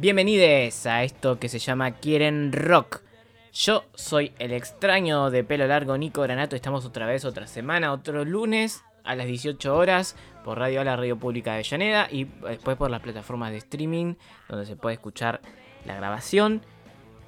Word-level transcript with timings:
Bienvenidos 0.00 0.86
a 0.86 1.02
esto 1.02 1.40
que 1.40 1.48
se 1.48 1.58
llama 1.58 1.90
Quieren 1.90 2.52
Rock. 2.52 3.00
Yo 3.52 3.84
soy 3.94 4.32
el 4.38 4.52
extraño 4.52 5.28
de 5.30 5.42
pelo 5.42 5.66
largo 5.66 5.98
Nico 5.98 6.22
Granato. 6.22 6.54
Estamos 6.54 6.84
otra 6.84 7.04
vez, 7.04 7.24
otra 7.24 7.48
semana, 7.48 7.92
otro 7.92 8.24
lunes 8.24 8.84
a 9.02 9.16
las 9.16 9.26
18 9.26 9.76
horas 9.76 10.14
por 10.44 10.56
Radio 10.58 10.80
A 10.80 10.84
la 10.84 10.94
Radio 10.94 11.18
Pública 11.18 11.54
de 11.54 11.64
Llaneda 11.64 12.06
y 12.12 12.24
después 12.24 12.76
por 12.76 12.92
las 12.92 13.00
plataformas 13.00 13.50
de 13.50 13.56
streaming 13.56 14.14
donde 14.48 14.66
se 14.66 14.76
puede 14.76 14.94
escuchar 14.94 15.40
la 15.84 15.96
grabación. 15.96 16.62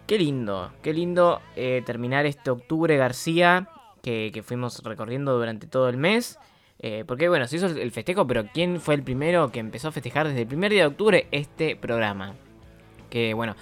Qué 0.06 0.16
lindo, 0.16 0.72
qué 0.80 0.94
lindo 0.94 1.40
eh, 1.56 1.82
terminar 1.84 2.24
este 2.24 2.50
octubre 2.50 2.96
García 2.96 3.68
que, 4.00 4.30
que 4.32 4.44
fuimos 4.44 4.80
recorriendo 4.84 5.36
durante 5.36 5.66
todo 5.66 5.88
el 5.88 5.96
mes. 5.96 6.38
Eh, 6.82 7.04
porque 7.06 7.28
bueno, 7.28 7.46
se 7.46 7.56
hizo 7.56 7.66
el 7.66 7.90
festejo, 7.90 8.26
pero 8.26 8.46
¿quién 8.46 8.80
fue 8.80 8.94
el 8.94 9.02
primero 9.02 9.52
que 9.52 9.60
empezó 9.60 9.88
a 9.88 9.92
festejar 9.92 10.26
desde 10.28 10.42
el 10.42 10.46
primer 10.46 10.72
día 10.72 10.82
de 10.82 10.86
octubre 10.86 11.26
este 11.30 11.76
programa? 11.76 12.34
Que 13.10 13.34
bueno, 13.34 13.54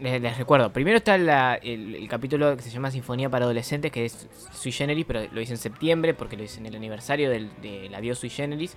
les, 0.00 0.38
recuerdo, 0.38 0.72
primero 0.72 0.98
está 0.98 1.16
el, 1.16 2.06
capítulo 2.08 2.56
que 2.56 2.62
se 2.62 2.70
llama 2.70 2.92
Sinfonía 2.92 3.28
para 3.28 3.46
Adolescentes, 3.46 3.90
que 3.90 4.04
es 4.04 4.28
Sui 4.52 4.70
Generis, 4.70 5.04
pero 5.06 5.22
lo 5.32 5.40
hice 5.40 5.54
en 5.54 5.58
septiembre 5.58 6.14
porque 6.14 6.36
lo 6.36 6.44
hice 6.44 6.60
en 6.60 6.66
el 6.66 6.76
aniversario 6.76 7.30
del, 7.30 7.50
de 7.62 7.88
la 7.90 8.00
Bio 8.00 8.14
Sui 8.14 8.30
Generis. 8.30 8.76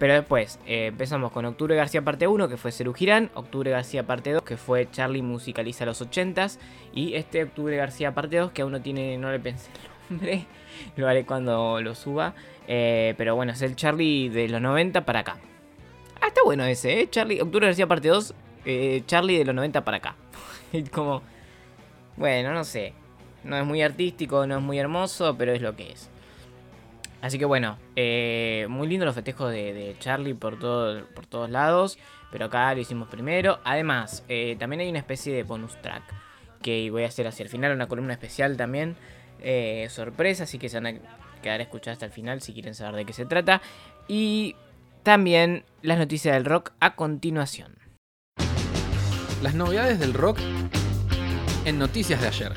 Pero 0.00 0.14
después 0.14 0.58
eh, 0.66 0.86
empezamos 0.86 1.30
con 1.30 1.44
Octubre 1.44 1.76
García 1.76 2.02
parte 2.02 2.26
1, 2.26 2.48
que 2.48 2.56
fue 2.56 2.72
Cerú 2.72 2.92
Girán, 2.92 3.30
Octubre 3.34 3.70
García 3.70 4.04
parte 4.04 4.32
2, 4.32 4.42
que 4.42 4.56
fue 4.56 4.90
Charlie 4.90 5.22
musicaliza 5.22 5.86
los 5.86 6.02
80s, 6.02 6.58
y 6.92 7.14
este 7.14 7.44
Octubre 7.44 7.76
García 7.76 8.12
parte 8.12 8.38
2, 8.38 8.50
que 8.50 8.62
aún 8.62 8.72
no 8.72 8.82
tiene, 8.82 9.16
no 9.16 9.30
le 9.30 9.38
pensé 9.38 9.70
lo 10.96 11.08
haré 11.08 11.24
cuando 11.24 11.80
lo 11.80 11.94
suba, 11.94 12.34
eh, 12.68 13.14
pero 13.16 13.34
bueno, 13.34 13.52
es 13.52 13.62
el 13.62 13.76
Charlie 13.76 14.28
de 14.28 14.48
los 14.48 14.60
90 14.60 15.04
para 15.04 15.20
acá. 15.20 15.36
Ah, 16.20 16.28
está 16.28 16.42
bueno 16.44 16.64
ese, 16.64 17.00
¿eh? 17.00 17.10
Charlie, 17.10 17.40
Octubre 17.40 17.66
García 17.66 17.86
parte 17.86 18.08
2, 18.08 18.34
eh, 18.64 19.02
Charlie 19.06 19.38
de 19.38 19.44
los 19.44 19.54
90 19.54 19.84
para 19.84 19.96
acá. 19.98 20.16
Como, 20.92 21.22
bueno, 22.16 22.52
no 22.52 22.64
sé, 22.64 22.94
no 23.44 23.56
es 23.56 23.64
muy 23.64 23.82
artístico, 23.82 24.46
no 24.46 24.58
es 24.58 24.62
muy 24.62 24.78
hermoso, 24.78 25.36
pero 25.36 25.52
es 25.52 25.62
lo 25.62 25.74
que 25.74 25.92
es. 25.92 26.08
Así 27.20 27.38
que 27.38 27.44
bueno, 27.44 27.78
eh, 27.94 28.66
muy 28.68 28.88
lindo 28.88 29.06
los 29.06 29.14
festejos 29.14 29.50
de, 29.52 29.94
Charlie 30.00 30.34
por, 30.34 30.58
por 30.58 31.26
todos 31.26 31.50
lados. 31.50 31.98
Pero 32.32 32.46
acá 32.46 32.74
lo 32.74 32.80
hicimos 32.80 33.08
primero. 33.08 33.60
Además, 33.62 34.24
también 34.58 34.80
hay 34.80 34.88
una 34.88 34.98
especie 34.98 35.34
de 35.34 35.42
bonus 35.42 35.80
track. 35.82 36.02
Que 36.62 36.90
voy 36.90 37.04
a 37.04 37.08
hacer 37.08 37.26
hacia 37.26 37.44
el 37.44 37.50
final, 37.50 37.72
una 37.72 37.86
columna 37.86 38.14
especial 38.14 38.56
también. 38.56 38.96
Eh, 39.42 39.88
sorpresa, 39.90 40.44
así 40.44 40.58
que 40.58 40.68
se 40.68 40.80
van 40.80 40.86
a 40.86 41.40
quedar 41.42 41.60
a 41.60 41.62
escuchar 41.64 41.92
hasta 41.92 42.06
el 42.06 42.12
final 42.12 42.40
si 42.40 42.52
quieren 42.52 42.74
saber 42.74 42.94
de 42.96 43.04
qué 43.04 43.12
se 43.12 43.26
trata. 43.26 43.60
Y 44.08 44.56
también 45.02 45.64
las 45.82 45.98
noticias 45.98 46.34
del 46.34 46.44
rock 46.44 46.72
a 46.80 46.94
continuación. 46.94 47.76
Las 49.42 49.54
novedades 49.54 49.98
del 49.98 50.14
rock 50.14 50.38
en 51.64 51.78
noticias 51.78 52.20
de 52.20 52.28
ayer. 52.28 52.52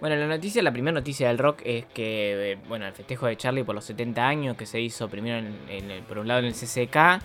Bueno, 0.00 0.16
la 0.16 0.26
noticia, 0.26 0.62
la 0.64 0.72
primera 0.72 0.92
noticia 0.92 1.28
del 1.28 1.38
rock 1.38 1.60
es 1.64 1.84
que, 1.86 2.52
eh, 2.52 2.58
bueno, 2.68 2.86
el 2.86 2.92
festejo 2.92 3.26
de 3.26 3.36
Charlie 3.36 3.62
por 3.62 3.76
los 3.76 3.84
70 3.84 4.26
años 4.26 4.56
que 4.56 4.66
se 4.66 4.80
hizo 4.80 5.08
primero 5.08 5.38
en, 5.38 5.56
en 5.68 5.90
el- 5.92 6.02
por 6.02 6.18
un 6.18 6.26
lado 6.26 6.40
en 6.40 6.46
el 6.46 6.54
CCK, 6.54 7.22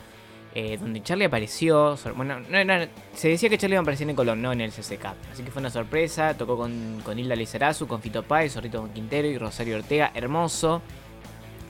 eh, 0.55 0.77
donde 0.77 1.03
Charlie 1.03 1.25
apareció, 1.25 1.97
bueno, 2.15 2.39
no, 2.39 2.63
no, 2.63 2.87
se 3.13 3.29
decía 3.29 3.49
que 3.49 3.57
Charlie 3.57 3.75
iba 3.75 3.81
a 3.81 3.83
aparecer 3.83 4.09
en 4.09 4.15
Colón, 4.15 4.41
no 4.41 4.51
en 4.51 4.61
el 4.61 4.71
CCK, 4.71 5.05
así 5.31 5.43
que 5.43 5.51
fue 5.51 5.59
una 5.59 5.69
sorpresa, 5.69 6.35
tocó 6.35 6.57
con, 6.57 7.01
con 7.03 7.19
Hilda 7.19 7.35
Lizarazu, 7.35 7.87
con 7.87 8.01
Fito 8.01 8.23
Páez, 8.23 8.53
Zorrito 8.53 8.89
Quintero 8.93 9.27
y 9.27 9.37
Rosario 9.37 9.77
Ortega, 9.77 10.11
hermoso, 10.15 10.81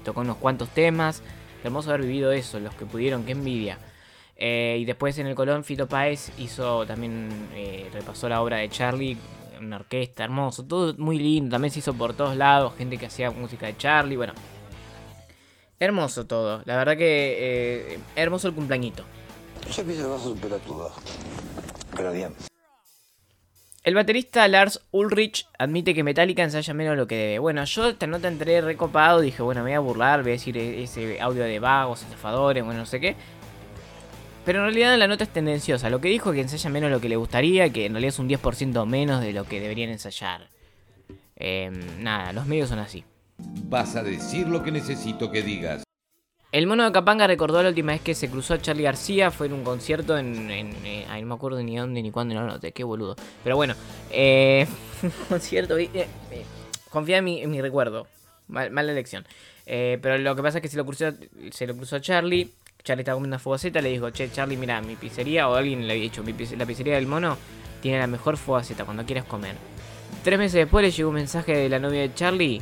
tocó 0.05 0.21
unos 0.21 0.37
cuantos 0.37 0.69
temas, 0.69 1.21
hermoso 1.63 1.89
haber 1.89 2.03
vivido 2.03 2.31
eso, 2.31 2.59
los 2.59 2.73
que 2.75 2.85
pudieron, 2.85 3.25
qué 3.25 3.33
envidia. 3.33 3.77
Eh, 4.39 4.77
y 4.79 4.85
después 4.85 5.17
en 5.17 5.27
el 5.27 5.35
Colón 5.35 5.63
Fito 5.63 5.87
Páez 5.87 6.31
hizo 6.37 6.85
también, 6.85 7.49
eh, 7.55 7.89
repasó 7.91 8.29
la 8.29 8.41
obra 8.41 8.57
de 8.57 8.69
Charlie, 8.69 9.17
una 9.59 9.77
orquesta, 9.77 10.23
hermoso, 10.23 10.63
todo 10.63 10.93
muy 10.97 11.17
lindo, 11.17 11.55
también 11.55 11.71
se 11.71 11.79
hizo 11.79 11.93
por 11.93 12.13
todos 12.13 12.37
lados, 12.37 12.73
gente 12.77 12.97
que 12.97 13.07
hacía 13.07 13.31
música 13.31 13.65
de 13.65 13.75
Charlie, 13.75 14.15
bueno. 14.15 14.33
Hermoso 15.79 16.25
todo, 16.25 16.63
la 16.65 16.75
verdad 16.75 16.97
que 16.97 17.37
eh, 17.93 17.99
hermoso 18.15 18.47
el 18.47 18.55
cumpleañito. 18.55 19.03
Yo 19.75 19.83
pienso 19.83 20.03
que 20.03 20.09
vas 20.09 20.21
a 20.21 20.23
superar 20.23 20.59
todo. 20.61 20.91
Pero 21.95 22.11
bien. 22.11 22.33
El 23.83 23.95
baterista 23.95 24.47
Lars 24.47 24.81
Ulrich 24.91 25.47
admite 25.57 25.93
que 25.93 26.03
Metallica 26.03 26.43
ensaya 26.43 26.73
menos 26.73 26.91
de 26.91 26.97
lo 26.97 27.07
que 27.07 27.15
debe. 27.15 27.39
Bueno, 27.39 27.63
yo 27.63 27.87
esta 27.87 28.05
nota 28.07 28.27
entré 28.27 28.59
recopado, 28.61 29.21
dije, 29.21 29.41
bueno, 29.43 29.61
me 29.63 29.69
voy 29.69 29.75
a 29.75 29.79
burlar, 29.79 30.23
voy 30.23 30.31
a 30.31 30.33
decir 30.33 30.57
e- 30.57 30.83
ese 30.83 31.21
audio 31.21 31.43
de 31.43 31.59
vagos, 31.59 32.01
estafadores, 32.01 32.65
bueno, 32.65 32.81
no 32.81 32.85
sé 32.85 32.99
qué. 32.99 33.15
Pero 34.45 34.59
en 34.59 34.65
realidad 34.65 34.97
la 34.97 35.07
nota 35.07 35.23
es 35.23 35.29
tendenciosa. 35.29 35.89
Lo 35.89 36.01
que 36.01 36.09
dijo 36.09 36.31
es 36.31 36.35
que 36.35 36.41
ensaya 36.41 36.69
menos 36.69 36.89
de 36.89 36.95
lo 36.95 37.01
que 37.01 37.09
le 37.09 37.15
gustaría, 37.17 37.69
que 37.71 37.85
en 37.85 37.93
realidad 37.93 38.09
es 38.09 38.19
un 38.19 38.27
10% 38.27 38.85
menos 38.85 39.21
de 39.21 39.31
lo 39.31 39.45
que 39.45 39.59
deberían 39.61 39.89
ensayar. 39.89 40.49
Em, 41.35 42.03
nada, 42.03 42.33
los 42.33 42.45
medios 42.45 42.67
son 42.69 42.79
así. 42.79 43.05
Vas 43.37 43.95
a 43.95 44.03
decir 44.03 44.47
lo 44.47 44.63
que 44.63 44.71
necesito 44.71 45.31
que 45.31 45.41
digas. 45.43 45.83
El 46.51 46.65
mono 46.65 46.85
de 46.85 46.91
Capanga 46.91 47.27
recordó 47.27 47.61
la 47.61 47.69
última 47.69 47.91
vez 47.91 48.01
que 48.01 48.15
se 48.15 48.29
cruzó 48.29 48.53
a 48.53 48.61
Charlie 48.61 48.83
García, 48.83 49.31
fue 49.31 49.47
en 49.47 49.53
un 49.53 49.63
concierto 49.63 50.17
en... 50.17 50.49
eh, 50.49 51.05
ay, 51.09 51.21
no 51.21 51.27
me 51.27 51.35
acuerdo 51.35 51.61
ni 51.61 51.75
dónde 51.75 52.01
ni 52.01 52.09
cuándo, 52.09 52.33
no 52.35 52.47
noté, 52.47 52.71
qué 52.71 52.83
boludo. 52.85 53.15
Pero 53.43 53.57
bueno, 53.57 53.75
eh, 54.11 54.65
concierto... 55.29 55.77
eh, 55.77 55.89
eh, 55.93 56.07
confía 56.89 57.17
en 57.17 57.25
mi, 57.51 57.61
recuerdo, 57.61 58.07
Mal- 58.47 58.71
mala 58.71 58.93
elección. 58.93 59.25
Eh, 59.65 59.99
pero 60.01 60.17
lo 60.17 60.35
que 60.35 60.41
pasa 60.41 60.59
es 60.59 60.61
que 60.61 60.69
se 60.69 60.77
lo 60.77 60.85
cruzó, 60.85 61.11
se 61.51 61.67
lo 61.67 61.75
cruzó 61.75 61.97
a 61.97 62.01
Charlie, 62.01 62.49
Charlie 62.81 63.01
estaba 63.01 63.17
comiendo 63.17 63.35
una 63.35 63.39
fogaceta, 63.39 63.81
le 63.81 63.89
dijo, 63.89 64.09
che 64.11 64.31
Charlie, 64.31 64.55
mira, 64.55 64.81
mi 64.81 64.95
pizzería, 64.95 65.49
o 65.49 65.55
alguien 65.55 65.85
le 65.85 65.91
había 65.93 66.03
dicho, 66.03 66.23
"Mi 66.23 66.31
pizze- 66.31 66.55
la 66.55 66.65
pizzería 66.65 66.95
del 66.95 67.07
mono 67.07 67.37
tiene 67.81 67.99
la 67.99 68.07
mejor 68.07 68.37
fogaceta 68.37 68.85
cuando 68.85 69.05
quieras 69.05 69.25
comer. 69.25 69.55
Tres 70.23 70.39
meses 70.39 70.53
después 70.53 70.83
le 70.85 70.91
llegó 70.91 71.09
un 71.09 71.15
mensaje 71.15 71.55
de 71.57 71.67
la 71.69 71.79
novia 71.79 72.01
de 72.01 72.13
Charlie 72.13 72.61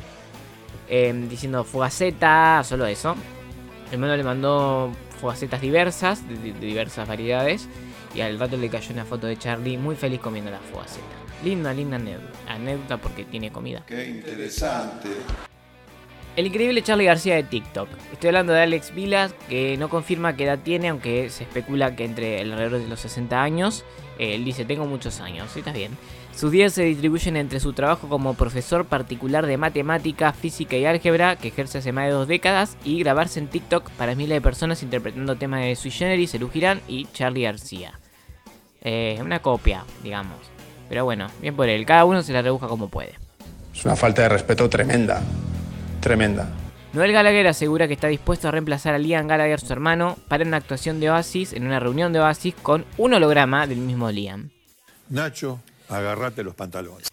eh, 0.88 1.12
diciendo 1.28 1.64
fogaceta, 1.64 2.62
solo 2.64 2.86
eso. 2.86 3.14
El 3.92 3.98
mono 3.98 4.16
le 4.16 4.24
mandó 4.24 4.92
fogacetas 5.20 5.60
diversas, 5.60 6.26
de, 6.28 6.52
diversas 6.52 7.06
variedades. 7.08 7.68
Y 8.14 8.20
al 8.20 8.38
rato 8.38 8.56
le 8.56 8.68
cayó 8.68 8.92
una 8.92 9.04
foto 9.04 9.26
de 9.26 9.36
Charlie 9.36 9.76
muy 9.76 9.94
feliz 9.94 10.20
comiendo 10.20 10.50
la 10.50 10.58
fogaceta. 10.58 11.04
Linda, 11.44 11.72
linda 11.74 12.00
anécdota, 12.48 12.96
porque 12.96 13.24
tiene 13.24 13.52
comida. 13.52 13.84
Qué 13.86 14.08
interesante. 14.08 15.10
El 16.34 16.46
increíble 16.46 16.82
Charlie 16.82 17.06
García 17.06 17.34
de 17.34 17.42
TikTok. 17.44 17.88
Estoy 18.12 18.28
hablando 18.28 18.52
de 18.52 18.60
Alex 18.60 18.94
Vilas, 18.94 19.34
que 19.48 19.76
no 19.78 19.88
confirma 19.88 20.36
qué 20.36 20.44
edad 20.44 20.58
tiene, 20.62 20.88
aunque 20.88 21.30
se 21.30 21.44
especula 21.44 21.96
que 21.96 22.04
entre 22.04 22.40
alrededor 22.40 22.80
de 22.80 22.88
los 22.88 23.00
60 23.00 23.42
años. 23.42 23.84
Eh, 24.18 24.34
Él 24.34 24.44
dice, 24.44 24.64
tengo 24.64 24.86
muchos 24.86 25.20
años, 25.20 25.50
sí, 25.52 25.60
está 25.60 25.72
bien. 25.72 25.96
Sus 26.36 26.52
días 26.52 26.74
se 26.74 26.84
distribuyen 26.84 27.34
entre 27.36 27.60
su 27.60 27.72
trabajo 27.72 28.10
como 28.10 28.34
profesor 28.34 28.84
particular 28.84 29.46
de 29.46 29.56
matemática, 29.56 30.34
física 30.34 30.76
y 30.76 30.84
álgebra, 30.84 31.36
que 31.36 31.48
ejerce 31.48 31.78
hace 31.78 31.92
más 31.92 32.04
de 32.04 32.10
dos 32.10 32.28
décadas, 32.28 32.76
y 32.84 32.98
grabarse 32.98 33.40
en 33.40 33.48
TikTok 33.48 33.90
para 33.92 34.14
miles 34.14 34.36
de 34.36 34.42
personas 34.42 34.82
interpretando 34.82 35.36
temas 35.36 35.62
de 35.62 35.74
Sui 35.76 35.90
Generis, 35.90 36.34
Elu 36.34 36.50
Girán 36.50 36.82
y 36.88 37.06
Charlie 37.14 37.44
García. 37.44 37.98
Eh, 38.82 39.18
una 39.22 39.40
copia, 39.40 39.84
digamos. 40.02 40.36
Pero 40.90 41.06
bueno, 41.06 41.28
bien 41.40 41.56
por 41.56 41.70
él, 41.70 41.86
cada 41.86 42.04
uno 42.04 42.22
se 42.22 42.34
la 42.34 42.42
rebuja 42.42 42.68
como 42.68 42.90
puede. 42.90 43.14
Es 43.74 43.86
una 43.86 43.96
falta 43.96 44.20
de 44.20 44.28
respeto 44.28 44.68
tremenda. 44.68 45.22
Tremenda. 46.00 46.50
Noel 46.92 47.12
Gallagher 47.12 47.46
asegura 47.46 47.88
que 47.88 47.94
está 47.94 48.08
dispuesto 48.08 48.48
a 48.48 48.50
reemplazar 48.50 48.92
a 48.92 48.98
Liam 48.98 49.26
Gallagher, 49.26 49.60
su 49.60 49.72
hermano, 49.72 50.18
para 50.28 50.44
una 50.44 50.58
actuación 50.58 51.00
de 51.00 51.10
Oasis 51.10 51.54
en 51.54 51.66
una 51.66 51.80
reunión 51.80 52.12
de 52.12 52.20
Oasis 52.20 52.54
con 52.62 52.84
un 52.98 53.14
holograma 53.14 53.66
del 53.66 53.78
mismo 53.78 54.10
Liam. 54.10 54.50
Nacho, 55.08 55.60
agárrate 55.88 56.42
los 56.42 56.54
pantalones. 56.54 57.08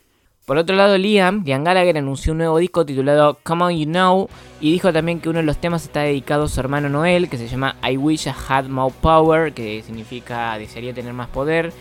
Por 0.46 0.58
otro 0.58 0.76
lado, 0.76 0.98
Liam, 0.98 1.44
Liam 1.46 1.64
Gallagher 1.64 1.98
anunció 1.98 2.34
un 2.34 2.40
nuevo 2.40 2.58
disco 2.58 2.86
titulado 2.86 3.38
Come 3.44 3.64
On 3.64 3.78
You 3.78 3.86
Know 3.86 4.30
y 4.60 4.74
dijo 4.74 4.92
también 4.92 5.22
que 5.22 5.30
uno 5.30 5.40
de 5.40 5.46
los 5.46 5.58
temas 5.58 5.84
está 5.84 6.02
dedicado 6.02 6.44
a 6.44 6.50
su 6.50 6.60
hermano 6.60 6.90
Noel, 6.90 7.30
que 7.30 7.38
se 7.38 7.48
llama 7.48 7.78
I 7.82 7.96
Wish 7.96 8.28
I 8.28 8.34
Had 8.50 8.66
More 8.66 8.94
Power, 9.02 9.54
que 9.54 9.82
significa 9.84 10.58
desearía 10.58 10.94
tener 10.94 11.14
más 11.14 11.30
poder. 11.30 11.72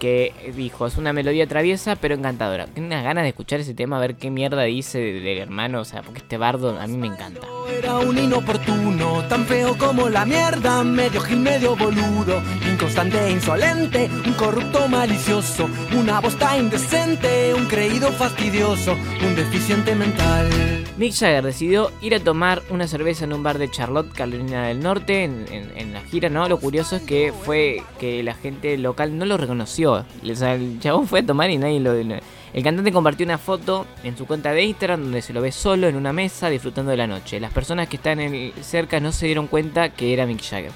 Que 0.00 0.32
dijo, 0.56 0.86
es 0.86 0.96
una 0.96 1.12
melodía 1.12 1.46
traviesa 1.46 1.94
pero 1.94 2.16
encantadora. 2.16 2.66
Tengo 2.66 2.88
unas 2.88 3.04
ganas 3.04 3.22
de 3.22 3.28
escuchar 3.28 3.60
ese 3.60 3.74
tema, 3.74 3.98
a 3.98 4.00
ver 4.00 4.16
qué 4.16 4.30
mierda 4.30 4.62
dice 4.62 4.98
del 4.98 5.38
hermano, 5.38 5.80
o 5.80 5.84
sea, 5.84 6.02
porque 6.02 6.18
este 6.18 6.38
bardo 6.38 6.80
a 6.80 6.86
mí 6.88 6.96
me 6.96 7.06
encanta. 7.06 7.46
Era 7.78 7.98
un 7.98 8.18
inoportuno, 8.18 9.22
tan 9.28 9.44
feo 9.46 9.76
como 9.78 10.08
la 10.08 10.24
mierda, 10.24 10.82
medio 10.82 11.20
gil, 11.20 11.38
medio 11.38 11.76
boludo, 11.76 12.42
inconstante 12.68 13.18
e 13.26 13.30
insolente, 13.30 14.10
un 14.26 14.32
corrupto 14.32 14.88
malicioso, 14.88 15.68
una 15.96 16.20
bosta 16.20 16.56
indecente, 16.56 17.54
un 17.54 17.66
creído 17.66 18.10
fastidioso, 18.10 18.96
un 19.22 19.36
deficiente 19.36 19.94
mental. 19.94 20.89
Mick 20.96 21.14
Jagger 21.14 21.44
decidió 21.44 21.90
ir 22.02 22.14
a 22.14 22.20
tomar 22.20 22.62
una 22.68 22.86
cerveza 22.86 23.24
en 23.24 23.32
un 23.32 23.42
bar 23.42 23.56
de 23.58 23.70
Charlotte, 23.70 24.12
Carolina 24.12 24.66
del 24.66 24.80
Norte, 24.80 25.24
en, 25.24 25.92
la 25.94 26.02
gira, 26.02 26.28
¿no? 26.28 26.46
Lo 26.48 26.58
curioso 26.60 26.96
es 26.96 27.02
que 27.02 27.32
fue 27.32 27.82
que 27.98 28.22
la 28.22 28.34
gente 28.34 28.76
local 28.76 29.16
no 29.16 29.24
lo 29.24 29.38
reconoció. 29.38 30.04
El 30.22 30.78
chabón 30.80 31.06
fue 31.06 31.20
a 31.20 31.26
tomar 31.26 31.48
y 31.50 31.56
nadie 31.58 31.80
lo... 31.80 31.92
El 31.92 32.64
cantante 32.64 32.92
compartió 32.92 33.24
una 33.24 33.38
foto 33.38 33.86
en 34.02 34.16
su 34.18 34.26
cuenta 34.26 34.52
de 34.52 34.62
Instagram 34.64 35.04
donde 35.04 35.22
se 35.22 35.32
lo 35.32 35.40
ve 35.40 35.52
solo 35.52 35.86
en 35.86 35.94
una 35.96 36.12
mesa 36.12 36.50
disfrutando 36.50 36.90
de 36.90 36.96
la 36.98 37.06
noche. 37.06 37.40
Las 37.40 37.52
personas 37.52 37.88
que 37.88 37.96
están 37.96 38.18
en- 38.20 38.52
cerca 38.60 38.98
no 39.00 39.12
se 39.12 39.26
dieron 39.26 39.46
cuenta 39.46 39.90
que 39.90 40.12
era 40.12 40.26
Mick 40.26 40.42
Jagger. 40.42 40.72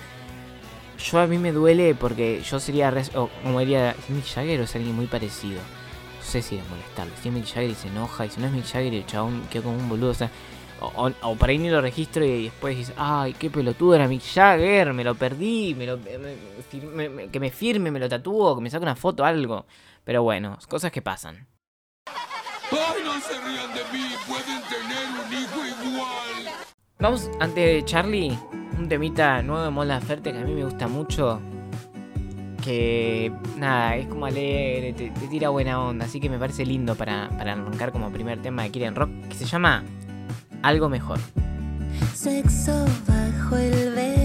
Yo 1.05 1.19
a 1.19 1.27
mí 1.27 1.37
me 1.37 1.53
duele 1.53 1.95
porque 1.97 2.41
yo 2.49 2.61
sería, 2.61 2.91
res- 2.91 3.15
o 3.17 3.29
como 3.43 3.59
diría, 3.61 3.91
¿es 3.91 4.09
Mick 4.09 4.25
Jagger 4.25 4.61
o 4.61 4.65
es 4.65 4.75
alguien 4.77 4.95
muy 4.95 5.07
parecido? 5.07 5.61
No 6.25 6.31
sé 6.31 6.43
si 6.43 6.57
es 6.57 6.69
molestarlo. 6.69 7.13
Si 7.23 7.29
es 7.29 7.35
Mick 7.35 7.45
Jagger 7.47 7.71
y 7.71 7.75
se 7.75 7.89
enoja, 7.89 8.27
y 8.27 8.31
si 8.31 8.41
no 8.41 8.47
es 8.47 8.53
Mick 8.53 8.65
Jagger 8.65 8.93
y 8.95 8.97
el 8.97 9.07
chabón 9.07 9.43
quedó 9.51 9.65
como 9.65 9.77
un 9.77 9.89
boludo, 9.89 10.11
o 10.11 10.15
sea, 10.15 10.31
o, 10.81 10.87
o, 11.07 11.13
o 11.23 11.37
por 11.37 11.49
ahí 11.49 11.59
ni 11.59 11.69
lo 11.71 11.81
registro 11.81 12.25
y 12.25 12.45
después 12.45 12.77
dices, 12.77 12.95
ay, 12.99 13.35
qué 13.35 13.51
pelotudo 13.51 13.95
era 13.95 14.09
Mick 14.09 14.23
Jagger, 14.23 14.93
me 14.95 15.05
lo 15.05 15.15
perdí, 15.15 15.75
me 15.77 15.87
lo, 15.87 15.99
me- 15.99 16.19
me- 16.19 16.37
firme- 16.73 17.09
me- 17.11 17.29
que 17.29 17.39
me 17.39 17.51
firme, 17.51 17.91
me 17.91 18.01
lo 18.01 18.09
tatúo, 18.09 18.57
que 18.57 18.63
me 18.63 18.71
saque 18.71 18.83
una 18.83 18.97
foto, 18.97 19.25
algo. 19.25 19.67
Pero 20.03 20.23
bueno, 20.23 20.59
cosas 20.69 20.91
que 20.91 21.03
pasan. 21.03 21.47
¡Ay, 22.07 23.03
no 23.05 23.13
se 23.21 23.41
rían 23.41 23.73
de 23.75 23.83
mí! 23.93 24.07
¡Pueden 24.27 24.63
tener 24.63 25.07
un 25.27 25.33
hijo 25.33 25.87
igual! 25.89 26.55
Vamos, 26.99 27.31
antes 27.39 27.55
de 27.65 27.85
Charlie, 27.85 28.37
un 28.79 28.89
temita 28.89 29.43
nuevo 29.43 29.63
de 29.63 29.71
Mon 29.71 29.87
Laferte 29.87 30.33
que 30.33 30.39
a 30.39 30.43
mí 30.45 30.53
me 30.55 30.65
gusta 30.65 30.89
mucho. 30.89 31.41
Que 32.65 33.31
nada, 33.59 33.97
es 33.97 34.07
como 34.07 34.25
alegre, 34.25 34.95
te, 34.95 35.11
te 35.11 35.27
tira 35.29 35.51
buena 35.51 35.79
onda, 35.83 36.07
así 36.07 36.19
que 36.19 36.31
me 36.31 36.39
parece 36.39 36.65
lindo 36.65 36.95
para, 36.95 37.29
para 37.37 37.53
arrancar 37.53 37.93
como 37.93 38.11
primer 38.11 38.41
tema 38.41 38.63
de 38.63 38.71
Kiren 38.71 38.95
Rock, 38.95 39.11
que 39.29 39.35
se 39.35 39.45
llama 39.45 39.85
Algo 40.63 40.89
Mejor. 40.89 41.19
Sexo 42.15 42.87
bajo 43.07 43.57
el 43.59 43.95
bello 43.95 44.24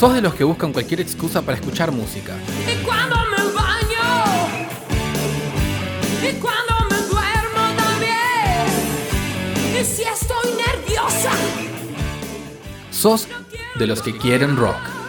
Sos 0.00 0.14
de 0.14 0.22
los 0.22 0.32
que 0.32 0.44
buscan 0.44 0.72
cualquier 0.72 1.02
excusa 1.02 1.42
para 1.42 1.58
escuchar 1.58 1.92
música. 1.92 2.34
Y 2.66 2.82
cuando 2.86 3.16
me 3.16 3.52
baño, 3.52 4.46
y 6.26 6.32
cuando 6.40 6.72
me 6.88 6.96
duermo 7.06 7.76
también. 7.76 8.66
Y 9.78 9.84
si 9.84 10.04
estoy 10.04 10.52
nerviosa, 10.56 11.32
Sos 12.90 13.28
de 13.74 13.86
los 13.86 14.00
que 14.00 14.16
quieren 14.16 14.56
rock. 14.56 14.99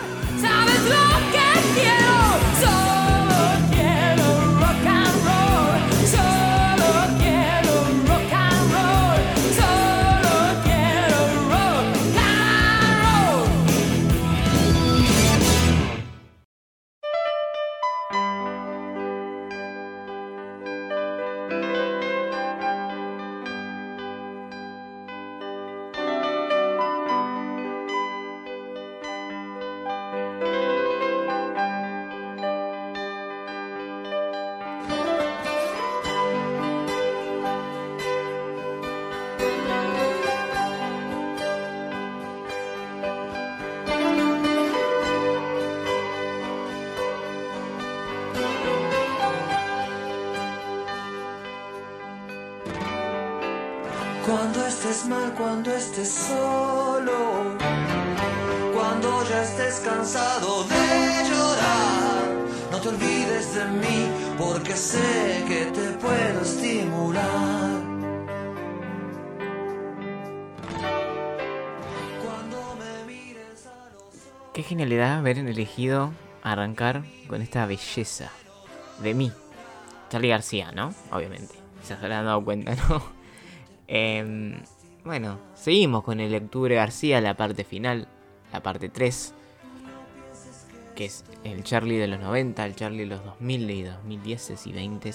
Estés 56.02 56.28
solo, 56.28 57.58
cuando 58.74 59.24
ya 59.30 59.44
estés 59.44 59.80
cansado 59.82 60.64
de 60.64 61.30
llorar, 61.30 62.72
no 62.72 62.82
te 62.82 62.90
olvides 62.90 63.56
de 63.56 63.66
mí 63.66 64.08
porque 64.38 64.76
sé 64.76 65.46
que 65.48 65.66
te 65.66 65.92
puedo 66.00 66.42
estimular. 66.42 67.82
Cuando 72.24 72.76
me 72.80 73.06
mires 73.06 73.68
a 73.68 73.94
los 73.94 74.04
Qué 74.54 74.64
genialidad 74.64 75.20
haber 75.20 75.38
elegido 75.38 76.12
arrancar 76.42 77.04
con 77.28 77.42
esta 77.42 77.66
belleza 77.66 78.32
de 79.04 79.14
mí. 79.14 79.32
Charlie 80.10 80.30
García, 80.30 80.72
¿no? 80.72 80.94
Obviamente. 81.12 81.56
Se 81.84 81.94
habrán 81.94 82.26
dado 82.26 82.44
cuenta, 82.44 82.76
¿no? 82.76 83.02
Em, 83.94 84.62
bueno, 85.04 85.40
seguimos 85.56 86.04
con 86.04 86.20
el 86.20 86.34
Octubre 86.36 86.76
García, 86.76 87.22
la 87.22 87.36
parte 87.36 87.64
final, 87.64 88.08
la 88.54 88.62
parte 88.62 88.90
3. 88.90 89.34
Que 90.96 91.06
es 91.06 91.24
el 91.44 91.64
Charlie 91.64 91.98
de 91.98 92.08
los 92.08 92.20
90, 92.20 92.66
el 92.66 92.76
Charlie 92.76 93.00
de 93.00 93.06
los 93.08 93.26
2000 93.26 93.70
y 93.72 93.84
2010 93.84 94.68
y 94.68 94.72
20. 94.74 95.14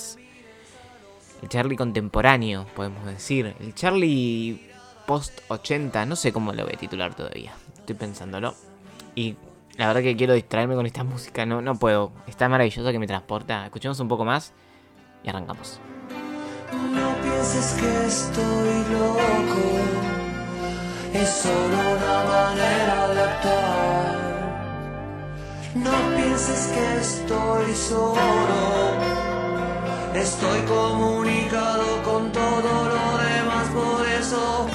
El 1.43 1.49
Charlie 1.49 1.77
contemporáneo, 1.77 2.67
podemos 2.75 3.05
decir. 3.05 3.55
El 3.61 3.75
Charlie 3.75 4.61
post 5.07 5.41
80, 5.49 6.05
no 6.07 6.17
sé 6.17 6.33
cómo 6.33 6.53
lo 6.53 6.65
voy 6.65 6.75
a 6.75 6.79
titular 6.79 7.15
todavía. 7.15 7.53
Estoy 7.79 7.95
pensándolo. 7.95 8.55
Y 9.15 9.37
la 9.77 9.87
verdad 9.87 10.03
que 10.03 10.17
quiero 10.17 10.35
distraerme 10.35 10.75
con 10.75 10.87
esta 10.87 11.05
música, 11.05 11.47
no, 11.47 11.63
no 11.63 11.77
puedo. 11.77 12.13
Está 12.27 12.49
maravillosa 12.49 12.91
que 12.91 12.99
me 12.99 13.07
transporta. 13.07 13.65
Escuchemos 13.67 14.01
un 14.01 14.09
poco 14.09 14.25
más 14.25 14.53
y 15.23 15.29
arrancamos. 15.29 15.81
No 16.73 17.15
pienses 17.23 17.75
que 17.79 18.07
estoy 18.07 18.85
loco, 18.93 19.67
es 21.15 21.29
solo 21.29 21.79
una 21.97 22.25
manera 22.25 23.09
de 23.15 23.21
actuar. 23.23 24.17
No 25.75 26.17
pienses 26.17 26.67
que 26.75 26.97
estoy 27.01 27.75
solo, 27.75 28.63
estoy 30.15 30.61
comunicado 30.63 32.03
con 32.03 32.33
todo 32.33 32.89
lo 32.95 33.19
demás. 33.19 33.69
Por 33.73 34.07
eso, 34.09 34.67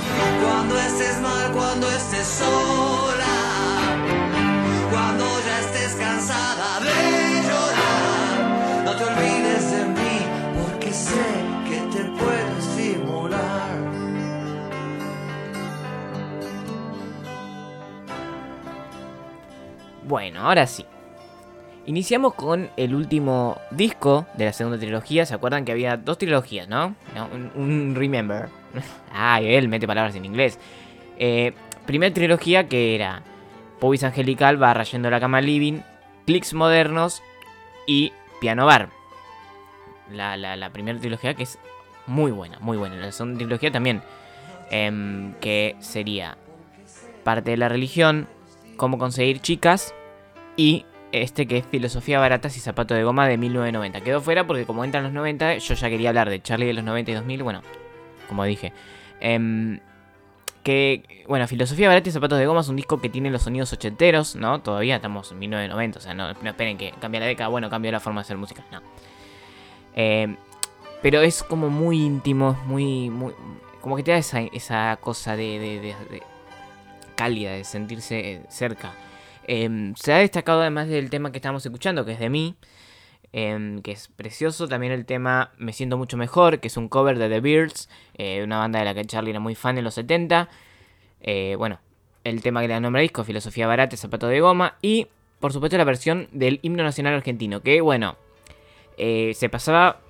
cuando 0.44 0.78
estés 0.80 1.20
mal, 1.20 1.52
cuando 1.52 1.90
estés 1.90 2.28
sola, 2.28 3.38
cuando 4.92 5.26
ya 5.46 5.60
estés 5.60 5.96
cansada 5.96 6.80
de 6.80 7.01
Bueno, 20.12 20.42
ahora 20.42 20.68
sí. 20.68 20.86
Iniciamos 21.86 22.34
con 22.34 22.70
el 22.76 22.94
último 22.94 23.62
disco 23.72 24.26
de 24.34 24.44
la 24.44 24.52
segunda 24.52 24.78
trilogía. 24.78 25.26
¿Se 25.26 25.34
acuerdan 25.34 25.64
que 25.64 25.72
había 25.72 25.96
dos 25.96 26.18
trilogías, 26.18 26.68
no? 26.68 26.98
Un, 27.56 27.94
Remember. 27.96 28.50
ah, 29.14 29.40
él 29.40 29.70
mete 29.70 29.88
palabras 29.88 30.14
en 30.16 30.26
inglés. 30.26 30.60
Eh, 31.18 31.54
primer 31.86 32.14
trilogía 32.14 32.68
que 32.68 32.94
era 32.94 33.24
Pubis 33.80 34.04
Angelical 34.04 34.62
va 34.62 34.74
rayando 34.74 35.10
la 35.10 35.22
cama 35.22 35.40
living, 35.40 35.80
Clicks 36.26 36.54
Modernos 36.54 37.24
y 37.88 38.12
Piano 38.42 38.66
Bar. 38.66 38.90
La 40.12 40.70
primera 40.74 41.00
trilogía 41.00 41.36
que 41.36 41.44
es 41.44 41.58
muy 42.06 42.34
buena, 42.34 42.60
muy 42.60 42.76
buena. 42.76 42.98
La 42.98 43.14
segunda 43.14 43.38
trilogía 43.38 43.72
también. 43.72 44.02
em, 44.72 45.36
que 45.36 45.78
sería 45.80 46.38
parte 47.24 47.52
de 47.52 47.58
la 47.58 47.70
religión, 47.70 48.28
cómo 48.76 48.98
conseguir 48.98 49.40
chicas 49.40 49.94
y 50.58 50.86
este 51.12 51.46
que 51.48 51.58
es 51.58 51.66
filosofía 51.66 52.20
baratas 52.20 52.56
y 52.56 52.60
zapato 52.60 52.94
de 52.94 53.04
goma 53.04 53.28
de 53.28 53.38
1990. 53.38 54.02
Quedó 54.02 54.22
fuera 54.22 54.48
porque 54.48 54.66
como 54.66 54.84
entran 54.86 55.04
los 55.04 55.12
90, 55.14 55.58
yo 55.58 55.74
ya 55.76 55.90
quería 55.90 56.10
hablar 56.10 56.30
de 56.30 56.42
Charlie 56.42 56.68
de 56.68 56.74
los 56.74 56.84
90 56.84 57.12
y 57.12 57.14
2000, 57.16 57.44
bueno, 57.44 57.62
como 58.30 58.44
dije. 58.46 58.72
Em, 59.20 59.80
que, 60.64 61.26
bueno, 61.28 61.48
filosofía 61.48 61.88
barata 61.88 62.08
y 62.08 62.12
zapatos 62.12 62.38
de 62.38 62.46
goma 62.46 62.62
es 62.62 62.68
un 62.70 62.76
disco 62.76 63.02
que 63.02 63.10
tiene 63.10 63.32
los 63.32 63.42
sonidos 63.42 63.74
ochenteros, 63.74 64.36
¿no? 64.36 64.62
Todavía 64.62 64.98
estamos 64.98 65.32
en 65.32 65.40
1990, 65.40 65.98
o 65.98 66.02
sea, 66.02 66.14
no, 66.14 66.32
no 66.34 66.50
esperen 66.50 66.78
que 66.78 66.94
cambie 67.02 67.20
la 67.20 67.26
década, 67.26 67.50
bueno, 67.50 67.70
cambió 67.70 67.92
la 67.92 68.00
forma 68.00 68.22
de 68.22 68.26
hacer 68.26 68.38
música, 68.38 68.64
no. 68.72 68.82
Em, 69.96 70.38
pero 71.02 71.22
es 71.22 71.42
como 71.44 71.70
muy 71.70 72.00
íntimo, 72.04 72.54
muy, 72.68 73.10
muy, 73.10 73.34
como 73.82 73.96
que 73.96 74.04
te 74.04 74.12
da 74.12 74.18
esa, 74.18 74.42
esa 74.42 74.98
cosa 75.02 75.36
de, 75.36 75.58
de- 75.60 75.80
de- 75.82 75.96
de 76.12 76.24
cálida, 77.16 77.52
de 77.54 77.64
sentirse 77.64 78.20
eh, 78.34 78.42
cerca. 78.50 78.94
Em, 79.48 79.96
se 79.96 80.14
ha 80.14 80.18
destacado 80.18 80.62
además 80.62 80.88
del 80.88 81.10
tema 81.10 81.32
que 81.32 81.38
estamos 81.38 81.66
escuchando, 81.66 82.06
que 82.06 82.14
es 82.14 82.20
de 82.20 82.30
mí, 82.30 82.56
em, 83.34 83.82
que 83.82 83.92
es 83.92 84.08
precioso. 84.10 84.68
También 84.68 84.94
el 84.94 85.06
tema 85.06 85.52
Me 85.58 85.74
siento 85.74 85.98
mucho 85.98 86.18
mejor, 86.18 86.60
que 86.60 86.68
es 86.68 86.78
un 86.78 86.90
cover 86.90 87.18
de 87.18 87.30
The 87.30 87.40
Beards, 87.42 87.90
eh, 88.18 88.44
una 88.44 88.60
banda 88.60 88.80
de 88.80 88.86
la 88.86 88.94
que 88.94 89.06
Charlie 89.06 89.32
era 89.32 89.40
muy 89.40 89.56
fan 89.56 89.78
en 89.78 89.84
los 89.84 89.96
70. 89.96 90.50
Eh, 91.22 91.56
bueno, 91.58 91.80
el 92.24 92.42
tema 92.42 92.62
que 92.62 92.68
le 92.68 92.74
da 92.76 92.80
nombre 92.80 93.02
al 93.02 93.06
disco, 93.06 93.24
Filosofía 93.24 93.68
Barata, 93.68 93.98
Zapato 93.98 94.28
de 94.28 94.40
Goma. 94.42 94.76
Y, 94.82 95.08
por 95.40 95.54
supuesto, 95.54 95.78
la 95.78 95.84
versión 95.84 96.28
del 96.32 96.60
himno 96.62 96.84
nacional 96.84 97.14
argentino, 97.16 97.62
que, 97.62 97.82
bueno, 97.82 98.18
eh, 98.98 99.34
se 99.36 99.50
pasaba 99.50 100.02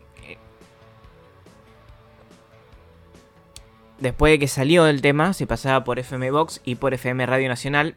después 4.01 4.31
de 4.31 4.39
que 4.39 4.47
salió 4.47 4.87
el 4.87 5.01
tema, 5.01 5.33
se 5.33 5.47
pasaba 5.47 5.83
por 5.83 5.99
FM 5.99 6.31
Box 6.31 6.61
y 6.65 6.75
por 6.75 6.93
FM 6.93 7.25
Radio 7.25 7.47
Nacional. 7.47 7.95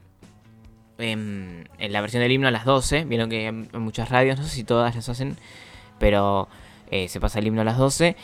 Em, 0.99 1.65
en 1.79 1.93
la 1.93 2.01
versión 2.01 2.23
del 2.23 2.33
himno 2.33 2.49
a 2.49 2.51
las 2.51 2.65
12. 2.65 3.05
Vieron 3.05 3.31
que 3.31 3.47
en 3.47 3.69
muchas 3.75 4.09
radios, 4.09 4.39
no 4.39 4.45
sé 4.45 4.51
si 4.51 4.65
todas 4.65 4.95
las 4.95 5.09
hacen, 5.09 5.37
pero 5.99 6.49
eh, 6.91 7.09
se 7.09 7.21
pasa 7.21 7.39
el 7.39 7.47
himno 7.47 7.63
a 7.63 7.65
las 7.65 7.79
12. 7.79 8.17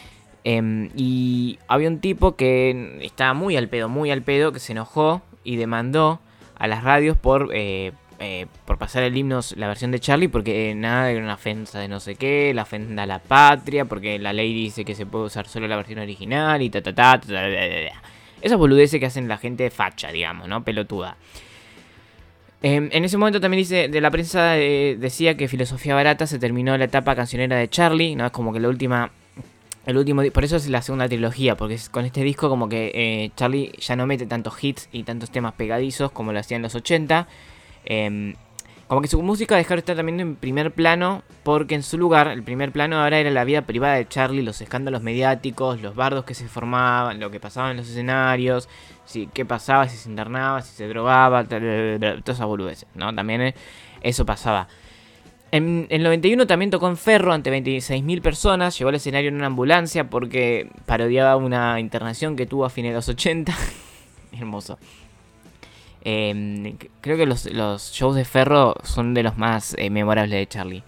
em, 0.44 0.90
y 0.96 1.58
había 1.68 1.88
un 1.88 2.00
tipo 2.00 2.36
que 2.36 2.98
estaba 3.02 3.34
muy 3.34 3.56
al 3.56 3.68
pedo, 3.68 3.88
muy 3.88 4.10
al 4.10 4.22
pedo, 4.22 4.52
que 4.52 4.58
se 4.60 4.72
enojó 4.72 5.22
y 5.44 5.56
demandó 5.56 6.20
a 6.56 6.66
las 6.66 6.82
radios 6.84 7.16
por, 7.16 7.50
eh, 7.54 7.92
eh, 8.20 8.46
por 8.66 8.78
pasar 8.78 9.02
el 9.02 9.16
himno, 9.16 9.40
la 9.56 9.66
versión 9.66 9.90
de 9.90 10.00
Charlie, 10.00 10.28
porque 10.28 10.74
nada, 10.74 11.10
era 11.10 11.22
una 11.22 11.34
ofensa 11.34 11.78
de 11.78 11.88
no 11.88 12.00
sé 12.00 12.16
qué, 12.16 12.52
la 12.54 12.62
ofenda 12.62 13.02
a 13.04 13.06
la 13.06 13.18
patria, 13.18 13.86
porque 13.86 14.18
la 14.18 14.32
ley 14.32 14.52
dice 14.54 14.84
que 14.84 14.94
se 14.94 15.06
puede 15.06 15.24
usar 15.26 15.46
solo 15.48 15.68
la 15.68 15.76
versión 15.76 15.98
original 16.00 16.62
y 16.62 16.70
ta 16.70 16.82
ta 16.82 16.94
ta, 16.94 17.20
ta, 17.20 17.26
ta, 17.26 17.50
ta, 17.50 17.50
ta. 17.50 18.02
Esas 18.42 18.58
boludeces 18.58 19.00
que 19.00 19.06
hacen 19.06 19.28
la 19.28 19.38
gente 19.38 19.70
facha, 19.70 20.12
digamos, 20.12 20.48
¿no? 20.48 20.64
Pelotuda. 20.64 21.16
Em, 22.62 22.90
en 22.92 23.04
ese 23.04 23.16
momento 23.16 23.40
también 23.40 23.60
dice, 23.60 23.88
de 23.88 24.00
la 24.00 24.10
prensa 24.10 24.58
eh, 24.58 24.96
decía 24.98 25.36
que 25.36 25.48
Filosofía 25.48 25.94
Barata 25.94 26.26
se 26.26 26.38
terminó 26.38 26.76
la 26.76 26.84
etapa 26.84 27.16
cancionera 27.16 27.56
de 27.56 27.68
Charlie, 27.68 28.16
¿no? 28.16 28.26
Es 28.26 28.32
como 28.32 28.52
que 28.52 28.60
la 28.60 28.68
última... 28.68 29.10
El 29.86 29.96
último, 29.96 30.22
por 30.30 30.44
eso 30.44 30.56
es 30.56 30.68
la 30.68 30.82
segunda 30.82 31.08
trilogía, 31.08 31.56
porque 31.56 31.78
con 31.90 32.04
este 32.04 32.22
disco 32.22 32.50
como 32.50 32.68
que 32.68 32.92
eh, 32.94 33.30
Charlie 33.34 33.72
ya 33.80 33.96
no 33.96 34.06
mete 34.06 34.26
tantos 34.26 34.62
hits 34.62 34.88
y 34.92 35.04
tantos 35.04 35.30
temas 35.30 35.54
pegadizos 35.54 36.12
como 36.12 36.32
lo 36.32 36.38
hacía 36.38 36.58
en 36.58 36.62
los 36.62 36.74
80. 36.74 37.26
Como 38.90 39.02
que 39.02 39.06
su 39.06 39.22
música 39.22 39.54
dejó 39.54 39.74
de 39.74 39.78
estar 39.78 39.94
también 39.94 40.18
en 40.18 40.34
primer 40.34 40.72
plano, 40.72 41.22
porque 41.44 41.76
en 41.76 41.84
su 41.84 41.96
lugar, 41.96 42.26
el 42.26 42.42
primer 42.42 42.72
plano 42.72 43.00
ahora 43.00 43.20
era 43.20 43.30
la 43.30 43.44
vida 43.44 43.62
privada 43.62 43.94
de 43.94 44.08
Charlie, 44.08 44.42
los 44.42 44.60
escándalos 44.60 45.00
mediáticos, 45.00 45.80
los 45.80 45.94
bardos 45.94 46.24
que 46.24 46.34
se 46.34 46.48
formaban, 46.48 47.20
lo 47.20 47.30
que 47.30 47.38
pasaba 47.38 47.70
en 47.70 47.76
los 47.76 47.88
escenarios, 47.88 48.68
si, 49.04 49.28
qué 49.28 49.44
pasaba, 49.44 49.88
si 49.88 49.96
se 49.96 50.08
internaba, 50.08 50.60
si 50.62 50.74
se 50.74 50.88
drogaba, 50.88 51.44
todas 51.44 52.20
esas 52.26 52.46
boludeces, 52.46 52.88
¿no? 52.96 53.14
También 53.14 53.42
eh, 53.42 53.54
eso 54.00 54.26
pasaba. 54.26 54.66
En 55.52 55.86
el 55.88 56.02
91 56.02 56.48
también 56.48 56.72
tocó 56.72 56.88
en 56.88 56.96
Ferro 56.96 57.32
ante 57.32 57.56
26.000 57.56 58.20
personas, 58.20 58.76
llegó 58.76 58.88
al 58.88 58.96
escenario 58.96 59.28
en 59.28 59.36
una 59.36 59.46
ambulancia 59.46 60.10
porque 60.10 60.68
parodiaba 60.86 61.36
una 61.36 61.78
internación 61.78 62.34
que 62.34 62.44
tuvo 62.44 62.64
a 62.64 62.70
fines 62.70 62.90
de 62.90 62.96
los 62.96 63.08
80. 63.08 63.56
Hermoso. 64.32 64.80
Eh, 66.02 66.76
creo 67.00 67.16
que 67.16 67.26
los, 67.26 67.44
shows 67.92 68.16
de 68.16 68.24
Ferro 68.24 68.74
son 68.84 69.14
de 69.14 69.22
los 69.22 69.36
más 69.36 69.74
eh, 69.78 69.90
memorables 69.90 70.38
de 70.38 70.46
Charlie. 70.46 70.82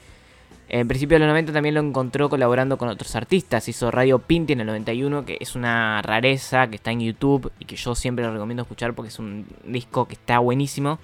En 0.68 0.88
principio 0.88 1.16
de 1.16 1.26
los 1.26 1.28
90 1.28 1.52
también 1.52 1.74
lo 1.74 1.82
encontró 1.82 2.30
colaborando 2.30 2.78
con 2.78 2.88
otros 2.88 3.14
artistas. 3.14 3.68
Hizo 3.68 3.90
Radio 3.90 4.18
Pinti 4.20 4.54
en 4.54 4.60
el 4.60 4.66
91, 4.66 5.26
que 5.26 5.36
es 5.38 5.54
una 5.54 6.00
rareza 6.00 6.68
que 6.68 6.76
está 6.76 6.90
en 6.90 7.00
YouTube 7.00 7.52
y 7.58 7.66
que 7.66 7.76
yo 7.76 7.94
siempre 7.94 8.24
lo 8.24 8.32
recomiendo 8.32 8.62
escuchar 8.62 8.94
porque 8.94 9.10
es 9.10 9.18
un 9.18 9.46
disco 9.64 10.08
que 10.08 10.14
está 10.14 10.38
buenísimo. 10.38 10.98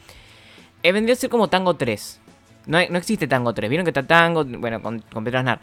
Eh, 0.83 0.93
vendría 0.93 1.13
a 1.13 1.17
ser 1.17 1.29
como 1.29 1.49
Tango 1.49 1.75
3. 1.75 2.21
No, 2.67 2.79
no 2.89 2.97
existe 2.97 3.29
Tango 3.29 3.53
3. 3.53 3.69
Vieron 3.69 3.85
que 3.85 3.91
está 3.91 4.07
Tango, 4.07 4.43
bueno, 4.45 4.81
con, 4.81 5.01
con 5.01 5.23
Pedro 5.23 5.41
Aznar. 5.41 5.61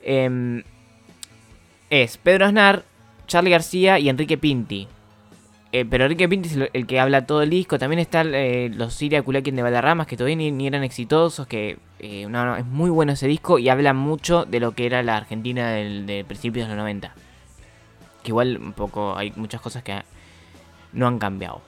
Em, 0.00 0.62
es 1.90 2.16
Pedro 2.16 2.46
Aznar, 2.46 2.84
Charlie 3.26 3.50
García 3.50 3.98
y 3.98 4.08
Enrique 4.08 4.38
Pinti. 4.38 4.88
Eh, 5.72 5.84
pero 5.84 6.04
Enrique 6.04 6.28
Pinti 6.28 6.48
es 6.48 6.70
el, 6.72 6.86
que 6.86 7.00
habla 7.00 7.26
todo 7.26 7.42
el 7.42 7.50
disco. 7.50 7.78
También 7.78 7.98
están 7.98 8.34
eh, 8.34 8.70
los 8.74 8.94
Siria 8.94 9.22
Kulakin 9.22 9.56
de 9.56 9.62
Valderramas, 9.62 10.06
que 10.06 10.16
todavía 10.16 10.36
ni, 10.36 10.66
eran 10.66 10.84
exitosos. 10.84 11.46
Que 11.46 11.78
eh, 11.98 12.26
no, 12.28 12.56
es 12.56 12.64
muy 12.64 12.90
bueno 12.90 13.12
ese 13.12 13.26
disco 13.26 13.58
y 13.58 13.68
habla 13.68 13.92
mucho 13.92 14.44
de 14.44 14.60
lo 14.60 14.72
que 14.72 14.86
era 14.86 15.02
la 15.02 15.16
Argentina 15.16 15.70
del, 15.70 16.06
de 16.06 16.24
principios 16.24 16.68
de 16.68 16.74
los 16.74 16.82
90. 16.82 17.14
Que 18.22 18.30
igual 18.30 18.58
un 18.58 18.72
poco 18.72 19.16
hay 19.16 19.32
muchas 19.36 19.60
cosas 19.60 19.82
que 19.82 20.02
no 20.92 21.06
han 21.08 21.18
cambiado. 21.18 21.60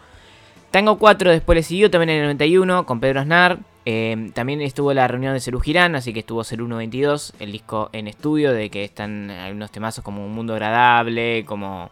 Tango 0.70 0.98
4 0.98 1.30
después 1.30 1.56
le 1.56 1.62
siguió 1.62 1.90
también 1.90 2.10
en 2.10 2.16
el 2.16 2.22
91 2.24 2.86
con 2.86 3.00
Pedro 3.00 3.20
Aznar. 3.20 3.58
También 4.34 4.60
estuvo 4.60 4.92
la 4.92 5.08
reunión 5.08 5.32
de 5.32 5.40
Cerú 5.40 5.60
Girán, 5.60 5.94
así 5.94 6.12
que 6.12 6.20
estuvo 6.20 6.44
Cerú 6.44 6.66
122, 6.66 7.32
el 7.40 7.52
disco 7.52 7.88
en 7.94 8.06
estudio, 8.06 8.52
de 8.52 8.68
que 8.68 8.84
están 8.84 9.30
algunos 9.30 9.70
temazos 9.70 10.04
como 10.04 10.26
Un 10.26 10.34
Mundo 10.34 10.52
Agradable, 10.52 11.44
como... 11.46 11.90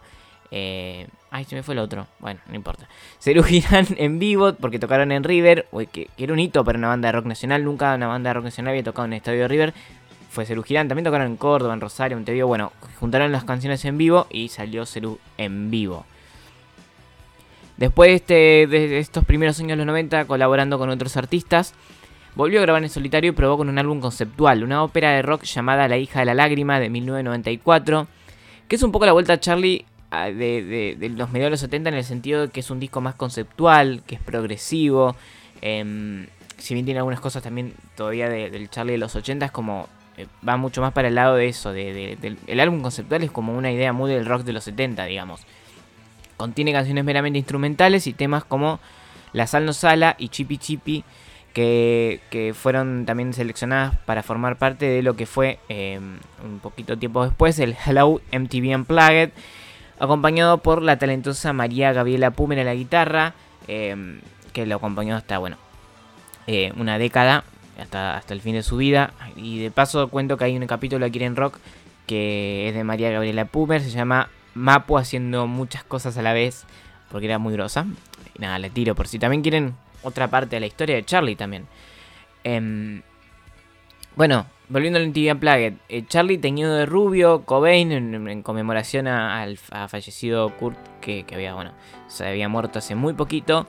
eh, 0.51 1.07
ay, 1.31 1.45
se 1.45 1.55
me 1.55 1.63
fue 1.63 1.73
el 1.73 1.79
otro. 1.79 2.07
Bueno, 2.19 2.39
no 2.47 2.55
importa. 2.55 2.87
Cerú 3.19 3.43
Girán 3.43 3.85
en 3.97 4.19
vivo, 4.19 4.53
porque 4.53 4.79
tocaron 4.79 5.11
en 5.11 5.23
River, 5.23 5.67
uy, 5.71 5.87
que, 5.87 6.09
era 6.17 6.33
un 6.33 6.39
hito 6.39 6.63
para 6.63 6.77
una 6.77 6.87
banda 6.87 7.09
de 7.09 7.11
rock 7.13 7.25
nacional. 7.25 7.63
Nunca 7.63 7.95
una 7.95 8.07
banda 8.07 8.29
de 8.29 8.33
rock 8.35 8.45
nacional 8.45 8.71
había 8.71 8.83
tocado 8.83 9.05
en 9.05 9.13
el 9.13 9.17
estadio 9.17 9.41
de 9.41 9.47
River. 9.47 9.73
Fue 10.29 10.45
Cerú 10.45 10.63
Girán, 10.63 10.87
también 10.87 11.05
tocaron 11.05 11.27
en 11.27 11.37
Córdoba, 11.37 11.73
en 11.73 11.81
Rosario, 11.81 12.15
en 12.15 12.19
Montevideo. 12.19 12.47
Bueno, 12.47 12.71
juntaron 12.99 13.31
las 13.31 13.43
canciones 13.43 13.83
en 13.85 13.97
vivo 13.97 14.27
y 14.29 14.49
salió 14.49 14.85
Cerú 14.85 15.19
en 15.37 15.71
vivo. 15.71 16.05
Después 17.77 18.09
de, 18.09 18.15
este- 18.15 18.67
de 18.67 18.99
estos 18.99 19.23
primeros 19.23 19.59
años 19.59 19.69
de 19.69 19.75
los 19.77 19.85
90, 19.85 20.25
colaborando 20.25 20.79
con 20.79 20.89
otros 20.89 21.15
artistas, 21.15 21.75
volvió 22.35 22.59
a 22.59 22.63
grabar 22.63 22.83
en 22.83 22.89
solitario 22.89 23.31
y 23.31 23.33
probó 23.33 23.57
con 23.57 23.69
un 23.69 23.77
álbum 23.77 23.99
conceptual, 23.99 24.63
una 24.63 24.83
ópera 24.83 25.11
de 25.11 25.21
rock 25.21 25.43
llamada 25.43 25.87
La 25.87 25.97
hija 25.97 26.19
de 26.19 26.25
la 26.25 26.33
lágrima 26.33 26.79
de 26.79 26.89
1994, 26.89 28.07
que 28.67 28.75
es 28.75 28.83
un 28.83 28.91
poco 28.91 29.05
la 29.05 29.11
vuelta 29.13 29.33
a 29.33 29.39
Charlie 29.39 29.85
de, 30.11 30.97
los 31.15 31.29
mediados 31.31 31.47
de 31.47 31.49
los 31.51 31.59
70 31.59 31.89
en 31.89 31.95
el 31.95 32.03
sentido 32.03 32.41
de 32.43 32.49
que 32.49 32.59
es 32.61 32.69
un 32.71 32.79
disco 32.79 33.01
más 33.01 33.15
conceptual, 33.15 34.03
que 34.05 34.15
es 34.15 34.21
progresivo. 34.21 35.15
em, 35.61 36.27
si 36.57 36.73
bien 36.73 36.85
tiene 36.85 36.99
algunas 36.99 37.19
cosas 37.19 37.41
también 37.43 37.73
todavía 37.95 38.29
de- 38.29 38.49
del 38.49 38.69
Charlie 38.69 38.93
de 38.93 38.97
los 38.99 39.15
80, 39.15 39.45
es 39.47 39.51
como 39.51 39.87
eh, 40.17 40.25
va 40.47 40.57
mucho 40.57 40.81
más 40.81 40.93
para 40.93 41.07
el 41.09 41.15
lado 41.15 41.35
de 41.35 41.47
eso. 41.47 41.71
El 41.73 42.59
álbum 42.59 42.81
conceptual 42.81 43.23
es 43.23 43.29
como 43.31 43.55
una 43.55 43.71
idea 43.71 43.93
muy 43.93 44.09
del 44.11 44.25
rock 44.25 44.43
de 44.43 44.53
los 44.53 44.63
70, 44.63 45.05
digamos. 45.05 45.41
Contiene 46.37 46.71
canciones 46.73 47.03
meramente 47.05 47.37
instrumentales 47.39 48.07
y 48.07 48.13
temas 48.13 48.43
como 48.43 48.79
La 49.33 49.45
Sal 49.47 49.65
no 49.65 49.73
Sala 49.73 50.15
y 50.17 50.29
Chipi 50.29 50.57
Chipi, 50.57 51.03
que, 51.53 52.19
que 52.29 52.53
fueron 52.55 53.05
también 53.05 53.33
seleccionadas 53.33 53.95
para 54.05 54.21
formar 54.23 54.57
parte 54.57 54.85
de 54.87 55.01
lo 55.03 55.15
que 55.15 55.25
fue 55.25 55.59
eh, 55.69 55.99
un 56.43 56.59
poquito 56.59 56.97
tiempo 56.97 57.23
después 57.25 57.57
el 57.59 57.75
Hello 57.85 58.21
MTV 58.31 58.75
Unplugged, 58.75 59.31
acompañado 59.99 60.59
por 60.59 60.81
la 60.81 60.97
talentosa 60.97 61.53
María 61.53 61.93
Gabriela 61.93 62.31
Pumer 62.31 62.59
a 62.59 62.63
la 62.63 62.75
guitarra, 62.75 63.33
eh, 63.67 64.19
que 64.53 64.65
lo 64.65 64.75
acompañó 64.75 65.15
hasta, 65.15 65.37
bueno, 65.37 65.57
eh, 66.47 66.71
una 66.77 66.97
década, 66.97 67.43
hasta, 67.79 68.17
hasta 68.17 68.33
el 68.33 68.41
fin 68.41 68.53
de 68.53 68.63
su 68.63 68.77
vida. 68.77 69.13
Y 69.35 69.59
de 69.59 69.71
paso 69.71 70.07
cuento 70.09 70.37
que 70.37 70.45
hay 70.45 70.57
un 70.57 70.65
capítulo 70.67 71.05
aquí 71.05 71.23
en 71.23 71.35
Rock 71.35 71.59
que 72.07 72.69
es 72.69 72.73
de 72.73 72.83
María 72.83 73.11
Gabriela 73.11 73.45
Pumer, 73.45 73.81
se 73.81 73.91
llama 73.91 74.29
Mapu 74.55 74.97
haciendo 74.97 75.45
muchas 75.45 75.83
cosas 75.83 76.17
a 76.17 76.21
la 76.23 76.33
vez, 76.33 76.65
porque 77.11 77.27
era 77.27 77.37
muy 77.37 77.53
grosa. 77.53 77.85
Y 78.33 78.39
nada, 78.39 78.57
le 78.57 78.69
tiro 78.71 78.95
por 78.95 79.07
si 79.07 79.19
también 79.19 79.43
quieren 79.43 79.75
otra 80.01 80.29
parte 80.29 80.55
de 80.55 80.61
la 80.61 80.67
historia 80.67 80.95
de 80.95 81.03
Charlie 81.03 81.35
también. 81.35 81.67
Em, 82.43 83.01
bueno, 84.17 84.47
volviendo 84.67 84.97
al 84.97 85.07
MTV 85.07 85.31
Unplugged, 85.31 85.73
eh, 85.89 86.03
Charlie 86.07 86.39
teñido 86.39 86.73
de 86.73 86.87
rubio, 86.87 87.43
Cobain, 87.45 87.91
en, 87.91 88.41
conmemoración 88.41 89.07
al 89.07 89.57
fallecido 89.57 90.49
Kurt, 90.57 90.77
que, 90.99 91.23
que 91.23 91.35
había, 91.35 91.53
bueno, 91.53 91.71
se 92.07 92.27
había 92.27 92.49
muerto 92.49 92.79
hace 92.79 92.95
muy 92.95 93.13
poquito. 93.13 93.67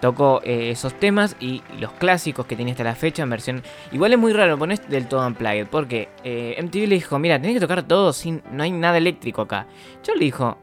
Tocó 0.00 0.42
eh, 0.44 0.70
esos 0.70 0.92
temas 0.94 1.36
y 1.40 1.62
los 1.78 1.92
clásicos 1.92 2.46
que 2.46 2.56
tenía 2.56 2.72
hasta 2.72 2.84
la 2.84 2.96
fecha 2.96 3.22
en 3.22 3.30
versión. 3.30 3.62
Igual 3.92 4.12
es 4.12 4.18
muy 4.18 4.32
raro, 4.32 4.58
poner 4.58 4.86
del 4.88 5.08
todo 5.08 5.26
unplugged. 5.26 5.68
Porque 5.68 6.10
eh, 6.22 6.60
MTV 6.62 6.88
le 6.88 6.94
dijo: 6.96 7.18
Mira, 7.18 7.40
tenés 7.40 7.54
que 7.54 7.60
tocar 7.60 7.82
todo 7.84 8.12
sin. 8.12 8.42
No 8.52 8.62
hay 8.62 8.72
nada 8.72 8.98
eléctrico 8.98 9.42
acá. 9.42 9.66
Charlie 10.02 10.26
dijo: 10.26 10.58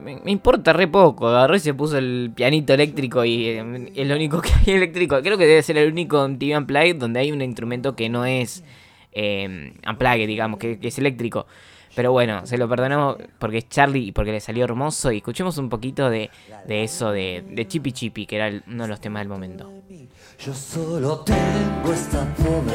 Me, 0.00 0.20
importa 0.26 0.72
re 0.72 0.88
poco. 0.88 1.28
Agarró 1.28 1.56
y 1.56 1.60
se 1.60 1.74
puso 1.74 1.98
el 1.98 2.32
pianito 2.34 2.74
eléctrico 2.74 3.24
y 3.24 3.46
eh, 3.48 3.92
es 3.94 4.06
lo 4.06 4.14
único 4.14 4.40
que 4.40 4.50
hay 4.52 4.74
eléctrico. 4.74 5.20
Creo 5.22 5.38
que 5.38 5.46
debe 5.46 5.62
ser 5.62 5.78
el 5.78 5.90
único 5.90 6.26
MTV 6.28 6.58
Unplugged 6.58 6.96
donde 6.96 7.20
hay 7.20 7.32
un 7.32 7.42
instrumento 7.42 7.94
que 7.94 8.08
no 8.08 8.24
es 8.24 8.64
eh, 9.12 9.72
Unplugged, 9.88 10.26
digamos, 10.26 10.58
que, 10.58 10.78
es 10.80 10.98
eléctrico. 10.98 11.46
Pero 11.94 12.10
bueno, 12.10 12.44
se 12.44 12.58
lo 12.58 12.68
perdonamos 12.68 13.18
porque 13.38 13.58
es 13.58 13.68
Charlie 13.68 14.08
y 14.08 14.12
porque 14.12 14.32
le 14.32 14.40
salió 14.40 14.64
hermoso. 14.64 15.12
Y 15.12 15.18
escuchemos 15.18 15.58
un 15.58 15.68
poquito 15.68 16.10
de, 16.10 16.30
eso 16.68 17.12
de, 17.12 17.44
de 17.48 17.68
Chippy 17.68 17.92
Chippy, 17.92 18.26
que 18.26 18.36
era 18.36 18.62
uno 18.66 18.82
de 18.82 18.88
los 18.88 19.00
temas 19.00 19.20
del 19.20 19.28
momento. 19.28 19.70
Yo 20.38 20.52
solo 20.52 21.20
tengo 21.20 21.92
esta 21.92 22.34
pobre 22.34 22.74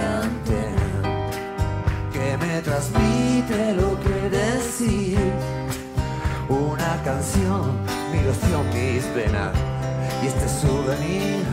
que 2.14 2.38
me 2.38 2.62
transmite 2.62 3.74
lo 3.74 4.00
que 4.00 4.30
decir. 4.30 5.59
Canción, 7.04 7.78
mi 8.12 8.20
ilusión, 8.20 8.68
mis 8.74 9.04
penas 9.06 9.52
y 10.22 10.28
este 10.28 10.48
souvenir. 10.48 11.44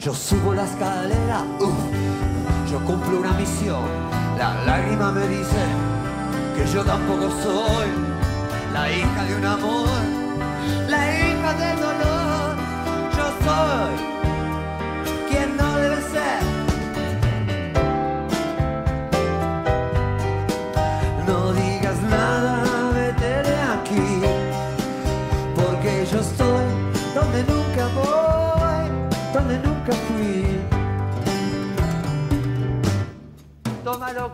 Yo 0.00 0.14
subo 0.14 0.54
la 0.54 0.64
escalera, 0.64 1.42
uff, 1.60 2.70
yo 2.70 2.78
cumplo 2.84 3.18
una 3.20 3.32
misión. 3.32 3.84
La 4.38 4.54
lágrima 4.64 5.12
me 5.12 5.26
dice 5.26 5.62
que 6.56 6.72
yo 6.72 6.84
tampoco 6.84 7.30
soy 7.42 7.88
la 8.72 8.90
hija 8.90 9.24
de 9.24 9.36
un 9.36 9.44
amor 9.44 10.18
la 10.88 11.20
hija 11.20 11.52
del 11.54 11.80
dolor. 11.80 12.56
Yo 13.16 13.26
soy 13.44 13.94
quien 15.28 15.56
no 15.56 15.76
debe 15.78 16.00
ser. 16.02 16.57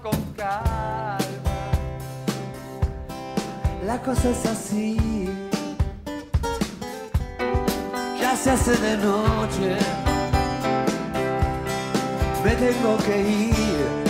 Con 0.02 0.20
calma, 0.36 1.18
la 3.86 4.02
cosa 4.02 4.30
es 4.30 4.44
así. 4.44 4.96
Ya 8.20 8.36
se 8.36 8.50
hace 8.50 8.76
de 8.76 8.96
noche, 8.98 9.76
me 12.44 12.54
tengo 12.56 12.96
que 12.98 13.22
ir. 13.22 14.03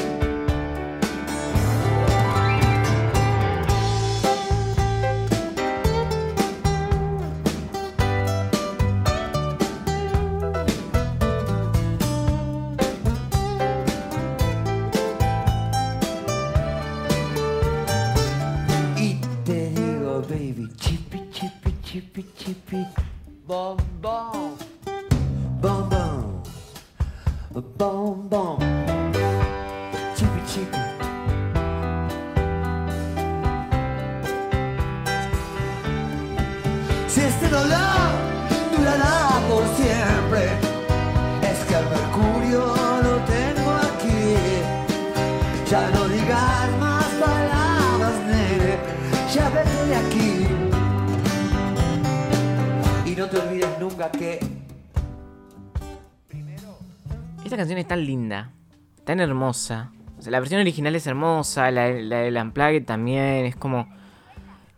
Tan 59.14 59.20
hermosa. 59.20 59.90
O 60.18 60.22
sea, 60.22 60.32
la 60.32 60.40
versión 60.40 60.60
original 60.60 60.94
es 60.96 61.06
hermosa, 61.06 61.70
la, 61.70 61.88
la 61.90 62.18
del 62.18 62.36
Unplugged 62.36 62.84
también, 62.84 63.46
es 63.46 63.56
como... 63.56 63.88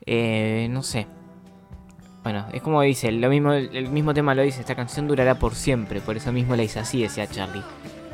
eh, 0.04 0.68
no 0.70 0.82
sé. 0.82 1.06
Bueno, 2.22 2.46
es 2.52 2.60
como 2.60 2.82
dice, 2.82 3.12
lo 3.12 3.30
mismo, 3.30 3.52
el 3.52 3.88
mismo 3.88 4.12
tema 4.12 4.34
lo 4.34 4.42
dice, 4.42 4.60
esta 4.60 4.74
canción 4.74 5.06
durará 5.06 5.38
por 5.38 5.54
siempre, 5.54 6.00
por 6.00 6.16
eso 6.16 6.32
mismo 6.32 6.56
la 6.56 6.64
hice 6.64 6.80
así, 6.80 7.00
decía 7.00 7.26
Charlie. 7.28 7.62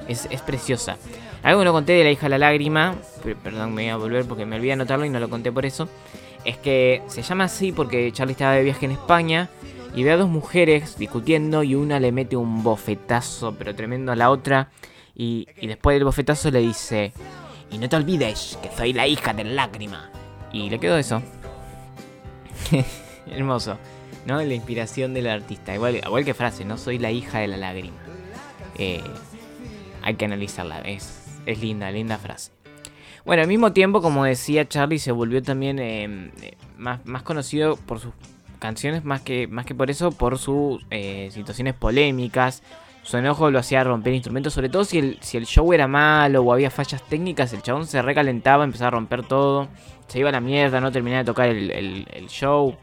Es, 0.06 0.28
es 0.30 0.42
preciosa. 0.42 0.96
Algo 1.42 1.61
que 1.61 1.64
no 1.64 1.72
conté 1.72 1.92
de 1.92 2.04
la 2.04 2.11
hija 2.11 2.26
de 2.26 2.30
la 2.30 2.38
lágrima, 2.38 2.94
per- 3.24 3.37
perdón, 3.37 3.74
me 3.74 3.82
voy 3.85 3.90
a 3.90 3.96
volver 3.96 4.24
porque 4.26 4.44
me 4.44 4.56
olvidé 4.56 4.74
anotarlo 4.74 5.04
y 5.06 5.11
no 5.11 5.18
lo 5.18 5.30
conté 5.30 5.50
por 5.50 5.64
eso, 5.64 5.88
es 6.44 6.56
que 6.58 7.02
se 7.06 7.22
llama 7.22 7.44
así 7.44 7.72
porque 7.72 8.12
Charlie 8.12 8.32
estaba 8.32 8.52
de 8.52 8.64
viaje 8.64 8.85
en 8.85 8.92
España 8.92 9.48
y 9.94 10.02
ve 10.04 10.12
a 10.12 10.16
dos 10.16 10.28
mujeres 10.28 10.98
discutiendo 10.98 11.62
y 11.62 11.74
una 11.74 11.98
le 11.98 12.12
mete 12.12 12.37
un 12.37 12.62
bofetazo, 12.62 13.54
pero 13.58 13.74
tremendo 13.74 14.12
a 14.12 14.16
la 14.16 14.30
otra, 14.30 14.68
y, 15.14 15.46
después 15.62 15.96
del 15.96 16.05
bofetazo 16.05 16.51
le 16.51 16.61
dice, 16.61 17.12
Y 17.70 17.79
no 17.79 17.88
te 17.88 17.96
olvides 17.96 18.59
que 18.62 18.70
soy 18.77 18.92
la 18.92 19.07
hija 19.07 19.33
de 19.35 19.44
la 19.44 19.53
lágrima. 19.53 20.11
Y 20.53 20.70
le 20.70 20.79
quedó 20.79 20.96
eso. 20.96 21.22
Hermoso. 23.27 23.79
¿No? 24.27 24.42
La 24.42 24.55
inspiración 24.55 25.14
del 25.14 25.27
artista. 25.27 25.75
Igual, 25.75 25.96
igual 25.96 26.25
que 26.25 26.35
frase, 26.35 26.64
no 26.64 26.79
soy 26.79 26.98
la 26.98 27.11
hija 27.11 27.38
de 27.40 27.48
la 27.48 27.57
lágrima. 27.57 27.96
Eh, 28.79 29.03
hay 30.03 30.14
que 30.14 30.25
analizarla. 30.25 30.81
Es, 30.81 31.40
es 31.46 31.61
linda, 31.61 31.90
linda 31.90 32.18
frase. 32.18 32.53
Bueno, 33.25 33.42
al 33.42 33.48
mismo 33.48 33.72
tiempo, 33.72 34.03
como 34.03 34.25
decía 34.25 34.68
Charlie, 34.68 34.98
se 34.98 35.12
volvió 35.12 35.42
también 35.42 35.79
eh, 35.79 36.33
más, 36.77 37.05
más 37.07 37.22
conocido 37.22 37.77
por 37.77 38.01
sus 38.01 38.12
canciones, 38.59 39.05
más 39.05 39.20
que, 39.20 39.46
más 39.46 39.64
que 39.64 39.75
por 39.75 39.90
eso, 39.90 40.12
por 40.12 40.38
sus 40.38 40.85
eh, 40.90 41.31
situaciones 41.33 41.75
polémicas. 41.75 42.62
Su 43.02 43.16
enojo 43.16 43.50
lo 43.50 43.58
hacía 43.58 43.82
romper 43.82 44.14
instrumentos, 44.14 44.52
sobre 44.54 44.68
todo 44.68 44.84
si 44.84 44.98
el, 44.98 45.18
si 45.20 45.36
el 45.36 45.44
show 45.46 45.72
era 45.72 45.88
malo 45.88 46.42
o 46.42 46.52
había 46.52 46.70
fallas 46.70 47.02
técnicas, 47.02 47.52
el 47.52 47.60
chabón 47.62 47.86
se 47.86 48.00
recalentaba, 48.00 48.62
empezaba 48.64 48.88
a 48.88 48.90
romper 48.92 49.24
todo, 49.24 49.68
se 50.06 50.20
iba 50.20 50.28
a 50.28 50.32
la 50.32 50.40
mierda, 50.40 50.80
no 50.80 50.92
terminaba 50.92 51.22
de 51.22 51.26
tocar 51.26 51.48
el, 51.48 51.70
el- 51.72 52.28
show. 52.28 52.76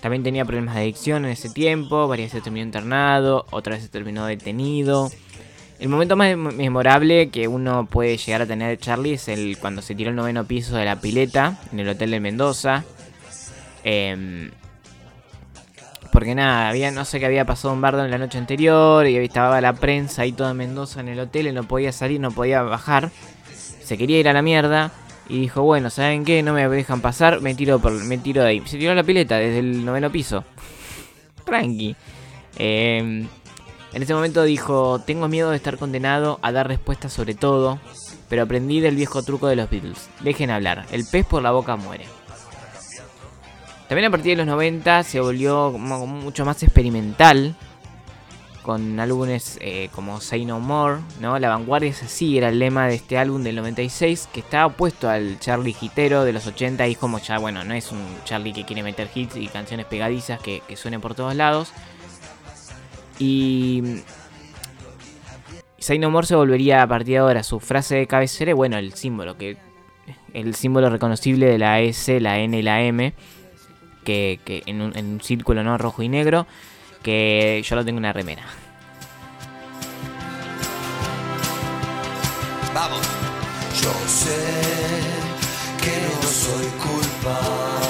También 0.00 0.22
tenía 0.22 0.44
problemas 0.44 0.74
de 0.76 0.82
adicción 0.82 1.24
en 1.24 1.32
ese 1.32 1.50
tiempo, 1.50 2.08
varias 2.08 2.28
veces 2.30 2.42
terminó 2.44 2.64
internado, 2.64 3.44
otra 3.50 3.74
vez 3.74 3.82
se 3.82 3.88
terminó 3.90 4.24
detenido. 4.26 5.10
El 5.78 5.88
momento 5.90 6.16
más 6.16 6.28
mem- 6.34 6.52
memorable 6.54 7.28
que 7.28 7.48
uno 7.48 7.86
puede 7.86 8.16
llegar 8.16 8.42
a 8.42 8.46
tener 8.46 8.68
de 8.70 8.78
Charlie 8.78 9.14
es 9.14 9.28
el 9.28 9.58
cuando 9.58 9.82
se 9.82 9.94
tiró 9.94 10.10
el 10.10 10.16
noveno 10.16 10.44
piso 10.44 10.74
de 10.76 10.84
la 10.86 11.00
pileta 11.00 11.58
en 11.72 11.80
el 11.80 11.88
hotel 11.88 12.12
de 12.12 12.20
Mendoza. 12.20 12.84
Em, 13.84 14.50
porque 16.16 16.34
nada, 16.34 16.70
había, 16.70 16.90
no 16.92 17.04
sé 17.04 17.20
qué 17.20 17.26
había 17.26 17.44
pasado 17.44 17.74
un 17.74 17.82
bardo 17.82 18.02
en 18.02 18.10
la 18.10 18.16
noche 18.16 18.38
anterior 18.38 19.06
y 19.06 19.18
estaba 19.18 19.60
la 19.60 19.74
prensa 19.74 20.22
ahí 20.22 20.32
toda 20.32 20.52
en 20.52 20.56
Mendoza 20.56 21.00
en 21.00 21.08
el 21.08 21.20
hotel 21.20 21.48
y 21.48 21.52
no 21.52 21.64
podía 21.64 21.92
salir, 21.92 22.18
no 22.20 22.30
podía 22.30 22.62
bajar. 22.62 23.10
Se 23.82 23.98
quería 23.98 24.18
ir 24.18 24.26
a 24.26 24.32
la 24.32 24.40
mierda 24.40 24.92
y 25.28 25.38
dijo, 25.38 25.60
bueno, 25.60 25.90
¿saben 25.90 26.24
qué? 26.24 26.42
No 26.42 26.54
me 26.54 26.66
dejan 26.70 27.02
pasar, 27.02 27.42
me 27.42 27.54
tiro, 27.54 27.80
por, 27.80 27.92
me 27.92 28.16
tiro 28.16 28.40
de 28.40 28.48
ahí. 28.48 28.62
Se 28.64 28.78
tiró 28.78 28.92
a 28.92 28.94
la 28.94 29.04
pileta 29.04 29.36
desde 29.36 29.58
el 29.58 29.84
noveno 29.84 30.10
piso. 30.10 30.42
Tranqui. 31.44 31.94
Em, 32.56 33.28
en 33.92 34.02
ese 34.02 34.14
momento 34.14 34.42
dijo, 34.42 35.02
tengo 35.06 35.28
miedo 35.28 35.50
de 35.50 35.56
estar 35.56 35.76
condenado 35.76 36.38
a 36.40 36.50
dar 36.50 36.66
respuestas 36.66 37.12
sobre 37.12 37.34
todo, 37.34 37.78
pero 38.30 38.44
aprendí 38.44 38.80
del 38.80 38.96
viejo 38.96 39.22
truco 39.22 39.48
de 39.48 39.56
los 39.56 39.68
Beatles. 39.68 40.08
Dejen 40.20 40.48
hablar, 40.48 40.86
el 40.92 41.04
pez 41.04 41.26
por 41.26 41.42
la 41.42 41.50
boca 41.50 41.76
muere. 41.76 42.06
También 43.88 44.06
a 44.06 44.10
partir 44.10 44.32
de 44.32 44.44
los 44.44 44.46
90 44.46 45.02
se 45.04 45.20
volvió 45.20 45.70
mucho 45.70 46.44
más 46.44 46.62
experimental, 46.62 47.54
con 48.62 48.98
álbumes 48.98 49.58
eh, 49.62 49.90
como 49.94 50.20
Say 50.20 50.44
No 50.44 50.58
More, 50.58 51.00
¿no? 51.20 51.38
La 51.38 51.50
vanguardia 51.50 51.90
es 51.90 52.02
así, 52.02 52.36
era 52.36 52.48
el 52.48 52.58
lema 52.58 52.88
de 52.88 52.96
este 52.96 53.16
álbum 53.16 53.44
del 53.44 53.54
96, 53.54 54.28
que 54.32 54.40
estaba 54.40 54.66
opuesto 54.66 55.08
al 55.08 55.38
Charlie 55.38 55.76
hitero 55.80 56.24
de 56.24 56.32
los 56.32 56.48
80 56.48 56.84
y 56.88 56.92
es 56.92 56.98
como 56.98 57.20
ya, 57.20 57.38
bueno, 57.38 57.62
no 57.62 57.74
es 57.74 57.92
un 57.92 58.04
Charlie 58.24 58.52
que 58.52 58.64
quiere 58.64 58.82
meter 58.82 59.08
hits 59.14 59.36
y 59.36 59.46
canciones 59.46 59.86
pegadizas 59.86 60.40
que, 60.40 60.62
que 60.66 60.74
suenen 60.74 61.00
por 61.00 61.14
todos 61.14 61.36
lados. 61.36 61.72
Y 63.20 64.02
Say 65.78 66.00
No 66.00 66.10
More 66.10 66.26
se 66.26 66.34
volvería 66.34 66.82
a 66.82 66.88
partir 66.88 67.12
de 67.12 67.18
ahora 67.18 67.44
su 67.44 67.60
frase 67.60 67.94
de 67.94 68.08
cabecera, 68.08 68.52
bueno, 68.52 68.78
el 68.78 68.94
símbolo, 68.94 69.38
que 69.38 69.56
el 70.34 70.56
símbolo 70.56 70.90
reconocible 70.90 71.46
de 71.46 71.58
la 71.58 71.78
S, 71.78 72.18
la 72.18 72.40
N 72.40 72.58
y 72.58 72.62
la 72.62 72.82
M, 72.82 73.14
que, 74.06 74.40
que 74.44 74.62
en, 74.66 74.80
un, 74.80 74.96
en 74.96 75.06
un 75.06 75.20
círculo 75.20 75.62
no 75.64 75.76
rojo 75.76 76.02
y 76.02 76.08
negro, 76.08 76.46
que 77.02 77.62
yo 77.66 77.76
lo 77.76 77.84
tengo 77.84 77.98
en 77.98 78.04
una 78.04 78.12
remera. 78.12 78.44
Vamos. 82.72 83.00
Yo 83.82 83.92
sé 84.06 84.36
que 85.82 85.94
no 86.06 86.22
soy 86.22 86.66
culpable. 86.78 87.85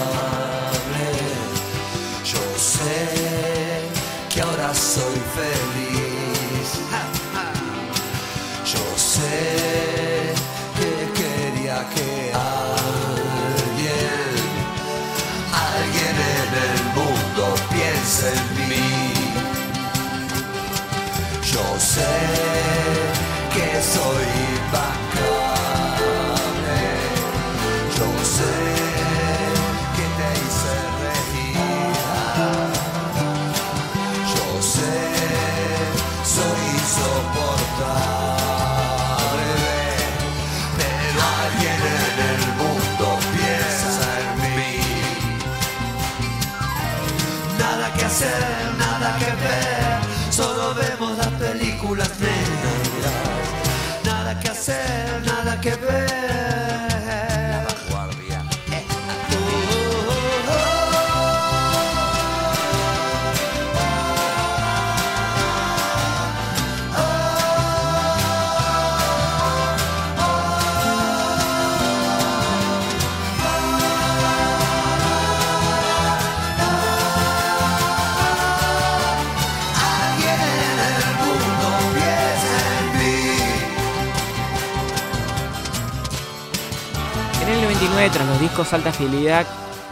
Discos 88.48 88.72
Alta 88.72 88.92
Fidelidad, 88.92 89.46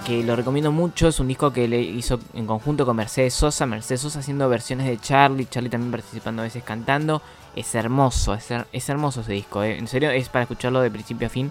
que 0.07 0.23
lo 0.23 0.37
recomiendo 0.37 0.71
mucho, 0.71 1.09
es 1.09 1.19
un 1.21 1.29
disco 1.29 1.53
que 1.53 1.67
le 1.69 1.81
hizo 1.81 2.21
en 2.35 2.47
conjunto 2.47 2.85
con 2.87 2.97
Mercedes 2.97 3.35
Sosa. 3.35 3.67
Mercedes 3.67 4.01
Sosa 4.03 4.21
haciendo 4.21 4.49
versiones 4.49 4.87
de 4.87 4.99
Charlie, 4.99 5.47
Charlie 5.47 5.71
también 5.71 5.91
participando 5.91 6.43
a 6.43 6.45
veces 6.45 6.63
cantando. 6.63 7.23
Es 7.57 7.75
hermoso, 7.75 8.35
es, 8.35 8.49
es 8.73 8.89
hermoso 8.89 9.21
ese 9.23 9.33
disco, 9.33 9.63
eh. 9.63 9.79
en 9.79 9.87
serio, 9.89 10.11
es 10.11 10.29
para 10.29 10.43
escucharlo 10.43 10.81
de 10.81 10.91
principio 10.91 11.27
a 11.27 11.31
fin. 11.31 11.51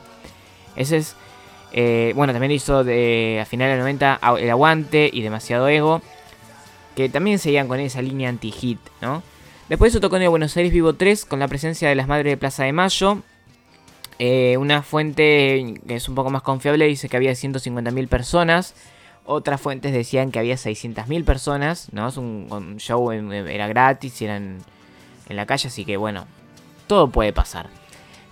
Ese 0.76 0.98
es. 0.98 1.16
eh, 1.72 2.14
bueno, 2.16 2.34
también 2.34 2.52
hizo 2.52 2.84
de, 2.84 3.40
a 3.42 3.46
finales 3.46 3.74
del 3.74 3.80
90 3.82 4.20
Au- 4.22 4.38
El 4.40 4.50
Aguante 4.50 5.10
y 5.12 5.22
Demasiado 5.22 5.68
Ego, 5.68 6.02
que 6.96 7.10
también 7.10 7.40
seguían 7.40 7.68
con 7.68 7.80
esa 7.80 8.02
línea 8.02 8.30
anti-hit, 8.30 8.80
¿no? 9.02 9.24
Después 9.70 9.92
eso 9.94 10.00
tocó 10.02 10.18
en 10.18 10.24
el 10.24 10.30
Buenos 10.30 10.56
Aires 10.58 10.74
Vivo 10.74 10.94
3 10.94 11.26
con 11.26 11.40
la 11.40 11.48
presencia 11.48 11.88
de 11.90 11.96
las 11.96 12.08
Madres 12.08 12.32
de 12.32 12.38
Plaza 12.38 12.64
de 12.66 12.74
Mayo. 12.74 13.20
Eh, 14.20 14.58
una 14.58 14.84
fuente 14.84 15.76
que 15.88 15.96
es 15.96 16.08
un 16.08 16.16
poco 16.16 16.30
más 16.30 16.42
confiable 16.44 16.86
dice 16.88 17.10
que 17.10 17.18
había 17.18 17.32
150.000 17.32 18.08
personas. 18.08 18.76
Otras 19.26 19.60
fuentes 19.62 19.94
decían 19.94 20.32
que 20.32 20.40
había 20.40 20.56
600.000 20.56 21.24
personas. 21.26 21.90
¿no? 21.94 22.08
Es 22.08 22.18
un, 22.18 22.76
show, 22.78 23.12
en- 23.12 23.32
era 23.32 23.68
gratis, 23.68 24.22
era 24.22 24.38
en, 24.38 24.60
la 25.30 25.46
calle, 25.46 25.68
así 25.70 25.86
que 25.86 25.98
bueno, 25.98 26.26
todo 26.88 27.08
puede 27.10 27.34
pasar. 27.34 27.70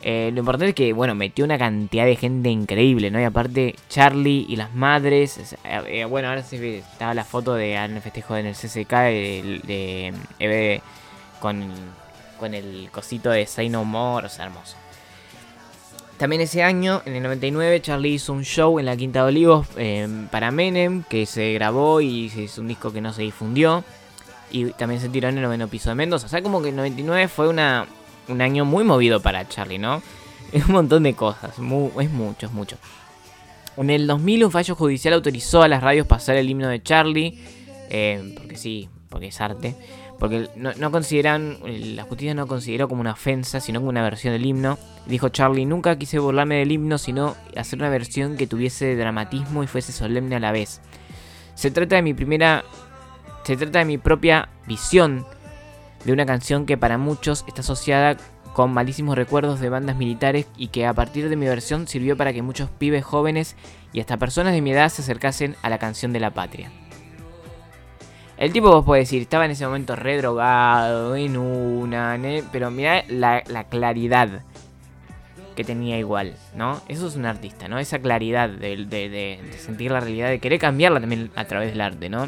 Eh, 0.04 0.32
lo 0.34 0.40
importante 0.40 0.70
es 0.70 0.76
que, 0.76 0.94
bueno, 0.94 1.14
metió 1.16 1.46
una 1.46 1.58
cantidad 1.60 2.06
de 2.06 2.16
gente 2.16 2.50
increíble, 2.50 3.12
¿no? 3.12 3.20
Y 3.22 3.24
aparte, 3.24 3.76
Charlie 3.88 4.46
y 4.50 4.56
las 4.56 4.74
madres. 4.74 5.38
es- 5.38 5.56
eh, 5.64 6.06
bueno, 6.06 6.28
ahora 6.30 6.44
ve, 6.52 6.80
estaba 6.80 7.14
la 7.14 7.24
foto 7.24 7.54
de 7.54 7.76
en 7.76 7.96
el 7.96 8.02
festejo 8.02 8.36
en 8.36 8.48
el 8.48 8.56
CCK 8.56 8.92
de, 9.64 10.82
con, 11.40 11.64
con 12.40 12.54
el 12.54 12.90
cosito 12.92 13.30
de 13.30 13.46
Say 13.46 13.70
No 13.70 13.84
More, 13.86 14.26
o 14.28 14.30
sea, 14.30 14.46
hermoso. 14.46 14.76
También 16.22 16.44
ese 16.44 16.62
año, 16.62 17.02
en 17.06 17.16
el 17.16 17.24
99, 17.24 17.82
Charlie 17.82 18.14
hizo 18.14 18.32
un 18.32 18.44
show 18.44 18.78
en 18.78 18.86
la 18.86 18.96
Quinta 18.96 19.24
de 19.24 19.30
Olivos 19.30 19.66
eh, 19.76 20.08
para 20.30 20.52
Menem, 20.52 21.02
que 21.02 21.26
se 21.26 21.52
grabó 21.54 22.00
y 22.00 22.30
se 22.30 22.44
hizo 22.44 22.62
un 22.62 22.68
disco 22.68 22.94
que 22.94 23.02
no 23.02 23.12
se 23.12 23.24
difundió. 23.24 23.84
Y 24.52 24.66
también 24.66 25.02
se 25.02 25.10
tiró 25.10 25.30
en 25.30 25.38
el 25.38 25.44
noveno 25.44 25.68
piso 25.68 25.90
de 25.90 25.96
Mendoza. 25.96 26.28
O 26.28 26.30
sea, 26.30 26.44
como 26.44 26.62
que 26.62 26.70
el 26.70 26.76
99 26.76 27.28
fue 27.28 27.48
una, 27.48 27.88
un 28.28 28.40
año 28.40 28.66
muy 28.66 28.84
movido 28.84 29.20
para 29.20 29.50
Charlie, 29.50 29.80
¿no? 29.80 30.04
Es 30.52 30.68
un 30.68 30.74
montón 30.74 31.02
de 31.02 31.16
cosas, 31.16 31.54
es 31.56 31.60
mucho, 31.60 32.46
es 32.46 32.52
mucho. 32.52 32.78
En 33.76 33.90
el 33.90 34.06
2000 34.06 34.46
un 34.46 34.52
fallo 34.52 34.76
judicial 34.76 35.16
autorizó 35.16 35.64
a 35.64 35.68
las 35.68 35.82
radios 35.82 36.06
pasar 36.06 36.36
el 36.36 36.48
himno 36.48 36.68
de 36.68 36.84
Charlie, 36.84 37.40
eh, 37.90 38.36
porque 38.38 38.58
sí, 38.58 38.90
porque 39.10 39.30
es 39.30 39.42
arte. 39.42 39.76
Porque 40.22 40.50
no, 40.56 40.92
consideran, 40.92 41.58
la 41.66 42.04
justicia 42.04 42.36
no 42.36 42.46
consideró 42.46 42.88
como 42.88 43.02
una 43.02 43.14
ofensa, 43.14 43.60
sino 43.60 43.80
como 43.80 43.90
una 43.90 44.04
versión 44.04 44.34
del 44.34 44.46
himno. 44.46 44.78
Dijo 45.08 45.30
Charlie, 45.30 45.66
nunca 45.66 45.98
quise 45.98 46.20
burlarme 46.20 46.58
del 46.58 46.72
himno, 46.72 47.00
sino 47.00 47.36
hacer 47.58 47.80
una 47.80 47.90
versión 47.90 48.38
que 48.38 48.46
tuviese 48.46 48.96
dramatismo 48.96 49.64
y 49.64 49.68
fuese 49.68 49.92
solemne 49.92 50.36
a 50.36 50.40
la 50.40 50.52
vez. 50.52 50.80
Se 51.56 51.72
trata 51.72 51.96
de 51.96 52.04
mi 52.04 52.14
primera... 52.14 52.64
Se 53.46 53.58
trata 53.58 53.80
de 53.80 53.86
mi 53.86 53.98
propia 53.98 54.50
visión 54.68 55.26
de 56.06 56.14
una 56.14 56.28
canción 56.28 56.68
que 56.68 56.78
para 56.78 57.00
muchos 57.00 57.44
está 57.48 57.62
asociada 57.62 58.16
con 58.54 58.72
malísimos 58.72 59.16
recuerdos 59.16 59.60
de 59.60 59.70
bandas 59.70 59.96
militares 59.96 60.46
y 60.56 60.68
que 60.68 60.86
a 60.86 60.94
partir 60.94 61.30
de 61.30 61.36
mi 61.36 61.48
versión 61.48 61.88
sirvió 61.88 62.16
para 62.16 62.32
que 62.32 62.44
muchos 62.44 62.70
pibes 62.70 63.04
jóvenes 63.04 63.56
y 63.92 64.02
hasta 64.02 64.18
personas 64.18 64.54
de 64.54 64.62
mi 64.62 64.72
edad 64.72 64.90
se 64.90 65.02
acercasen 65.02 65.56
a 65.64 65.70
la 65.72 65.80
canción 65.80 66.14
de 66.14 66.20
la 66.20 66.30
patria. 66.30 66.72
El 68.42 68.52
tipo 68.52 68.72
vos 68.72 68.84
podés 68.84 69.04
decir, 69.08 69.22
estaba 69.22 69.46
en 69.46 69.52
ese 69.52 69.68
momento 69.68 69.96
re 69.96 70.18
drogado, 70.18 71.16
en 71.16 71.38
una, 71.38 72.18
ne- 72.18 72.44
pero 72.52 72.72
mirá 72.72 73.04
la, 73.08 73.44
la 73.46 73.66
claridad 73.66 74.42
que 75.56 75.64
tenía 75.64 76.00
igual, 76.00 76.34
¿no? 76.56 76.82
Eso 76.88 77.08
es 77.08 77.16
un 77.16 77.28
artista, 77.28 77.68
¿no? 77.68 77.78
Esa 77.78 78.00
claridad 78.00 78.50
de, 78.50 78.78
de- 78.78 79.10
de- 79.10 79.40
de 79.44 79.54
sentir 79.60 79.92
la 79.92 80.00
realidad, 80.00 80.30
de 80.30 80.40
querer 80.40 80.58
cambiarla 80.60 81.00
también 81.00 81.30
a 81.36 81.46
través 81.46 81.70
del 81.70 81.82
arte, 81.82 82.10
¿no? 82.10 82.24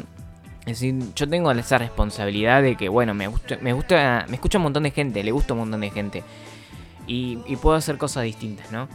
Es 0.60 0.80
decir, 0.80 0.94
yo 1.16 1.28
tengo 1.28 1.50
esa 1.50 1.78
responsabilidad 1.78 2.62
de 2.62 2.76
que, 2.76 2.88
bueno, 2.88 3.12
me 3.12 3.26
gusta, 3.26 3.58
me 3.60 3.72
gusta, 3.72 4.24
me 4.28 4.36
escucha 4.36 4.58
un 4.58 4.62
montón 4.64 4.84
de 4.84 4.92
gente, 4.92 5.24
le 5.24 5.32
gusta 5.32 5.54
un 5.54 5.58
montón 5.60 5.80
de 5.80 5.90
gente. 5.90 6.22
Y, 7.08 7.40
y 7.48 7.56
puedo 7.56 7.74
hacer 7.74 7.98
cosas 7.98 8.22
distintas, 8.22 8.70
¿no? 8.70 8.86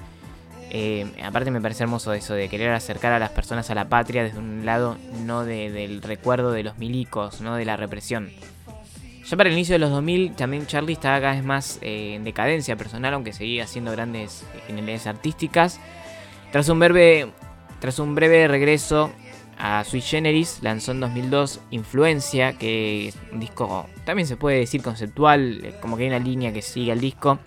Eh, 0.71 1.05
aparte 1.23 1.49
me 1.51 1.62
parece 1.62 1.84
hermoso 1.84 2.13
eso 2.13 2.34
de 2.36 2.47
querer 2.47 2.71
acercar 2.71 3.12
a 3.12 3.19
las 3.19 3.32
personas 3.32 3.69
a 3.71 3.75
la 3.75 3.89
patria 3.89 4.23
desde 4.23 4.38
un 4.38 4.65
lado 4.65 4.97
no 5.25 5.43
de- 5.43 5.71
del 5.71 6.01
recuerdo 6.01 6.51
de 6.51 6.63
los 6.63 6.77
milicos, 6.77 7.41
no 7.41 7.55
de 7.55 7.65
la 7.65 7.75
represión. 7.75 8.29
Ya 9.27 9.38
para 9.38 9.49
el 9.49 9.53
inicio 9.55 9.73
de 9.75 9.79
los 9.79 9.91
2000 9.91 10.34
también 10.36 10.65
Charlie 10.67 10.93
estaba 10.93 11.19
cada 11.21 11.34
vez 11.34 11.43
más 11.43 11.77
eh, 11.82 12.15
en 12.15 12.23
decadencia 12.23 12.75
personal, 12.75 13.13
aunque 13.13 13.34
seguía 13.34 13.63
haciendo 13.63 13.91
grandes 13.91 14.43
genialidades 14.67 15.05
artísticas. 15.08 15.79
Tras 16.51 16.67
un 16.69 16.79
breve, 16.79 17.32
tras 17.79 17.99
un 17.99 18.15
breve 18.15 18.47
regreso 18.47 19.12
a 19.60 19.84
Sui 19.84 20.01
Generis, 20.01 20.60
lanzó 20.62 20.93
en 20.93 20.99
2002 21.01 21.60
Influencia, 21.69 22.53
que 22.53 23.10
es 23.10 23.17
un 23.32 23.39
disco 23.39 23.88
también 24.05 24.27
se 24.27 24.36
puede 24.38 24.58
decir 24.60 24.82
conceptual, 24.82 25.63
eh, 25.63 25.73
como 25.82 25.95
que 25.97 26.03
hay 26.03 26.10
una 26.10 26.19
línea 26.19 26.51
que 26.53 26.62
sigue 26.63 26.91
al 26.91 26.99
disco. 27.01 27.39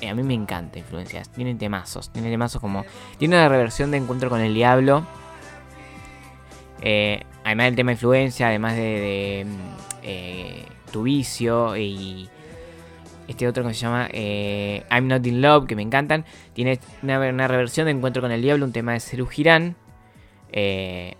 Eh, 0.00 0.08
a 0.08 0.14
mí 0.14 0.22
me 0.22 0.34
encanta 0.34 0.78
Influencias, 0.78 1.28
tiene 1.30 1.54
temazos, 1.54 2.10
tiene 2.10 2.30
temazos 2.30 2.60
como... 2.60 2.84
Tiene 3.18 3.36
una 3.36 3.48
reversión 3.48 3.90
de 3.90 3.98
Encuentro 3.98 4.30
con 4.30 4.40
el 4.40 4.54
Diablo. 4.54 5.06
Eh, 6.82 7.22
además 7.44 7.66
del 7.66 7.76
tema 7.76 7.92
Influencia, 7.92 8.48
además 8.48 8.76
de, 8.76 9.46
mm, 9.46 10.02
eh, 10.02 10.64
Tu 10.90 11.02
Vicio 11.02 11.76
y 11.76 12.28
este 13.28 13.46
otro 13.46 13.64
que 13.66 13.74
se 13.74 13.80
llama 13.80 14.08
I'm 14.12 15.06
Not 15.06 15.24
In 15.26 15.40
Love, 15.40 15.66
que 15.66 15.76
me 15.76 15.82
encantan. 15.82 16.24
Tiene 16.52 16.80
una, 17.02 17.48
reversión 17.48 17.86
de 17.86 17.92
Encuentro 17.92 18.22
con 18.22 18.32
el 18.32 18.42
Diablo, 18.42 18.64
un 18.64 18.72
tema 18.72 18.92
de 18.92 19.00
Serú 19.00 19.26
Girán. 19.26 19.76
que, 20.50 21.16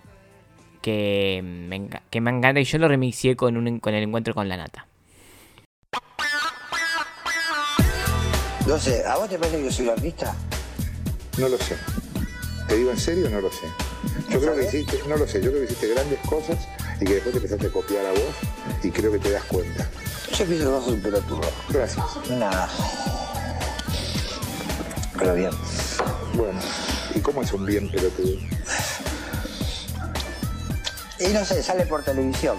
me 1.43 1.89
que 2.11 2.21
me 2.21 2.31
encanta 2.31 2.61
y 2.61 2.65
yo 2.65 2.79
lo 2.79 2.89
remixé 2.89 3.37
con, 3.37 3.57
un, 3.57 3.79
con 3.79 3.95
el 3.95 4.03
encuentro 4.03 4.35
con 4.35 4.49
la 4.49 4.57
nata. 4.57 4.90
No 8.71 8.79
sé, 8.79 9.05
¿a 9.05 9.17
vos 9.17 9.29
te 9.29 9.37
parece 9.37 9.59
que 9.59 9.65
yo 9.65 9.73
soy 9.73 9.87
un 9.87 9.91
artista? 9.91 10.33
No 11.39 11.49
lo 11.49 11.59
sé. 11.59 11.77
Te 12.69 12.77
digo 12.77 12.93
en 12.93 13.01
serio, 13.01 13.29
no 13.29 13.41
lo 13.41 13.51
sé. 13.51 13.67
Yo 14.29 14.41
creo 14.41 14.55
que 14.55 14.65
hiciste, 14.65 15.01
no 15.09 15.17
lo 15.17 15.27
sé, 15.27 15.43
yo 15.43 15.51
creo 15.51 15.67
que 15.67 15.73
hiciste 15.73 15.89
grandes 15.89 16.21
cosas 16.21 16.57
y 17.01 17.05
que 17.05 17.15
después 17.15 17.33
te 17.33 17.39
empezaste 17.39 17.67
a 17.67 17.71
copiar 17.71 18.07
a 18.07 18.11
vos 18.11 18.33
y 18.85 18.93
creo 18.93 19.11
que 19.11 19.19
te 19.19 19.33
das 19.33 19.43
cuenta. 19.43 19.91
Yo 20.39 20.47
pienso 20.47 20.67
que 20.67 20.71
vos 20.71 20.85
sos 20.85 20.95
un 20.95 21.03
pelotudo. 21.03 21.41
Gracias. 21.69 22.07
Nada. 22.31 22.69
Pero 25.19 25.35
bien. 25.35 25.51
Bueno, 26.35 26.61
¿y 27.13 27.19
cómo 27.19 27.43
es 27.43 27.53
un 27.53 27.67
bien 27.67 27.91
pelotudo? 27.91 28.39
Y 31.19 31.27
no 31.33 31.45
sé, 31.45 31.61
sale 31.61 31.87
por 31.87 32.05
televisión. 32.05 32.57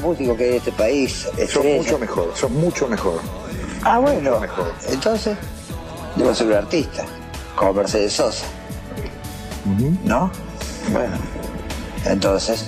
Músicos 0.00 0.36
que 0.36 0.44
hay 0.44 0.50
en 0.50 0.56
este 0.56 0.72
país. 0.72 1.28
Estrella. 1.36 1.82
mucho 1.82 1.98
mejor, 1.98 2.32
sos 2.34 2.50
mucho 2.50 2.88
mejor. 2.88 3.20
Ah, 3.82 3.98
bueno. 3.98 4.30
Mucho 4.30 4.40
mejor. 4.40 4.72
Entonces, 4.88 5.36
debo 6.16 6.34
ser 6.34 6.46
un 6.48 6.52
artista, 6.54 7.04
como 7.56 7.74
Mercedes 7.74 8.12
Sosa. 8.12 8.46
¿No? 10.04 10.30
Bueno, 10.92 11.16
entonces, 12.06 12.64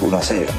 1 0.00 0.16
a 0.16 0.22
0. 0.22 0.52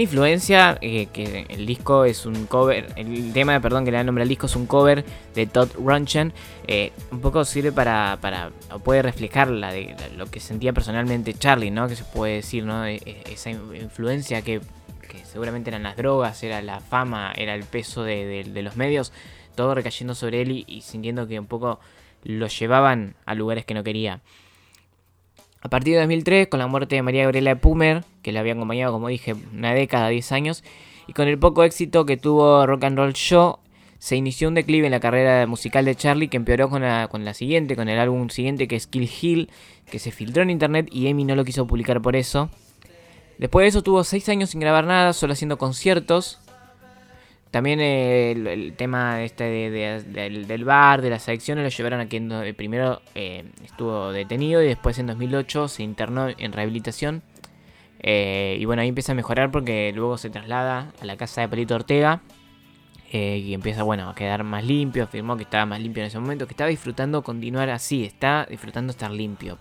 Influencia 0.00 0.78
eh, 0.80 1.06
que 1.12 1.46
el 1.48 1.66
disco 1.66 2.04
es 2.04 2.26
un 2.26 2.46
cover, 2.46 2.92
el 2.96 3.32
tema, 3.32 3.60
perdón, 3.60 3.84
que 3.84 3.90
le 3.90 3.96
da 3.98 4.04
nombre 4.04 4.22
al 4.22 4.28
disco 4.28 4.46
es 4.46 4.56
un 4.56 4.66
cover 4.66 5.04
de 5.34 5.46
Todd 5.46 5.70
Rundgren. 5.76 6.32
eh, 6.66 6.92
un 7.10 7.20
poco 7.20 7.44
sirve 7.44 7.72
para, 7.72 8.18
para, 8.20 8.50
puede 8.84 9.02
reflejar 9.02 9.48
la 9.48 9.72
de, 9.72 9.94
lo 10.16 10.26
que 10.26 10.40
sentía 10.40 10.72
personalmente 10.72 11.34
Charlie, 11.34 11.70
¿no? 11.70 11.88
Que 11.88 11.96
se 11.96 12.04
puede 12.04 12.34
decir, 12.36 12.64
¿no? 12.64 12.84
E- 12.86 13.00
e- 13.04 13.22
Esa 13.32 13.50
in- 13.50 13.74
influencia 13.80 14.42
que, 14.42 14.60
que 15.08 15.24
seguramente 15.24 15.70
eran 15.70 15.82
las 15.82 15.96
drogas, 15.96 16.42
era 16.42 16.60
la 16.62 16.80
fama, 16.80 17.32
era 17.36 17.54
el 17.54 17.64
peso 17.64 18.02
de, 18.02 18.44
de- 18.44 18.62
los 18.62 18.76
medios, 18.76 19.12
todo 19.54 19.74
recayendo 19.74 20.14
sobre 20.14 20.42
él 20.42 20.64
y 20.66 20.80
sintiendo 20.82 21.26
que 21.26 21.38
un 21.38 21.46
poco 21.46 21.80
lo 22.24 22.46
llevaban 22.48 23.14
a 23.24 23.34
lugares 23.34 23.64
que 23.64 23.74
no 23.74 23.84
quería. 23.84 24.20
A 25.66 25.68
partir 25.68 25.94
de 25.94 25.98
2003, 26.02 26.46
con 26.46 26.60
la 26.60 26.68
muerte 26.68 26.94
de 26.94 27.02
María 27.02 27.24
Gabriela 27.24 27.56
Pumer, 27.56 28.04
que 28.22 28.30
la 28.30 28.38
había 28.38 28.52
acompañado, 28.52 28.92
como 28.92 29.08
dije, 29.08 29.34
una 29.52 29.74
década, 29.74 30.08
10 30.10 30.30
años, 30.30 30.62
y 31.08 31.12
con 31.12 31.26
el 31.26 31.40
poco 31.40 31.64
éxito 31.64 32.06
que 32.06 32.16
tuvo 32.16 32.64
Rock 32.66 32.84
and 32.84 32.96
Roll 32.96 33.14
Show, 33.14 33.58
se 33.98 34.14
inició 34.14 34.46
un 34.46 34.54
declive 34.54 34.86
en 34.86 34.92
la 34.92 35.00
carrera 35.00 35.44
musical 35.48 35.84
de 35.84 35.96
Charlie 35.96 36.28
que 36.28 36.36
empeoró 36.36 36.70
con 36.70 36.82
la, 36.82 37.34
siguiente, 37.34 37.74
con 37.74 37.88
el 37.88 37.98
álbum 37.98 38.28
siguiente 38.28 38.68
que 38.68 38.76
es 38.76 38.86
Kill 38.86 39.10
Hill, 39.20 39.50
que 39.90 39.98
se 39.98 40.12
filtró 40.12 40.44
en 40.44 40.50
internet 40.50 40.88
y 40.92 41.10
Amy 41.10 41.24
no 41.24 41.34
lo 41.34 41.44
quiso 41.44 41.66
publicar 41.66 42.00
por 42.00 42.14
eso. 42.14 42.48
Después 43.38 43.64
de 43.64 43.68
eso 43.70 43.82
tuvo 43.82 44.04
6 44.04 44.28
años 44.28 44.50
sin 44.50 44.60
grabar 44.60 44.84
nada, 44.84 45.12
solo 45.14 45.32
haciendo 45.32 45.58
conciertos. 45.58 46.38
También 47.50 47.80
eh, 47.80 48.32
el, 48.32 48.74
tema 48.76 49.22
este 49.22 49.44
de- 49.44 49.70
de- 50.02 50.44
del, 50.44 50.64
bar, 50.64 51.00
de 51.00 51.10
las 51.10 51.28
adicciones, 51.28 51.64
lo 51.64 51.70
llevaron 51.70 52.00
a 52.00 52.08
que 52.08 52.16
en 52.18 52.28
do- 52.28 52.42
eh, 52.42 52.52
primero 52.54 53.00
eh, 53.14 53.44
estuvo 53.64 54.12
detenido 54.12 54.62
y 54.62 54.66
después 54.66 54.98
en 54.98 55.06
2008 55.06 55.68
se 55.68 55.82
internó 55.82 56.28
en 56.28 56.52
rehabilitación. 56.52 57.22
Eh, 58.00 58.58
y 58.60 58.64
bueno, 58.66 58.82
ahí 58.82 58.88
empieza 58.88 59.12
a 59.12 59.14
mejorar 59.14 59.50
porque 59.50 59.92
luego 59.94 60.18
se 60.18 60.28
traslada 60.28 60.92
a 61.00 61.04
la 61.06 61.16
casa 61.16 61.40
de 61.40 61.48
Pelito 61.48 61.74
Ortega. 61.74 62.20
y 63.12 63.54
empieza, 63.54 63.82
bueno, 63.84 64.10
a 64.10 64.14
quedar 64.14 64.42
más 64.44 64.64
limpio. 64.64 65.04
Afirmó 65.04 65.36
que 65.36 65.44
estaba 65.44 65.64
más 65.64 65.80
limpio 65.80 66.02
en 66.02 66.08
ese 66.08 66.18
momento. 66.18 66.46
Que 66.46 66.52
estaba 66.52 66.68
disfrutando 66.68 67.22
continuar 67.22 67.70
así. 67.70 68.04
Está 68.04 68.46
disfrutando 68.50 68.90
estar 68.90 69.10
limpio. 69.10 69.58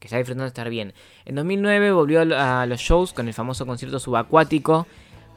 Que 0.00 0.08
está 0.08 0.16
disfrutando 0.16 0.46
estar 0.46 0.68
bien. 0.68 0.92
En 1.24 1.36
2009 1.36 1.92
volvió 1.92 2.22
a 2.36 2.66
los 2.66 2.80
shows 2.80 3.12
con 3.12 3.28
el 3.28 3.34
famoso 3.34 3.64
concierto 3.66 4.00
subacuático. 4.00 4.86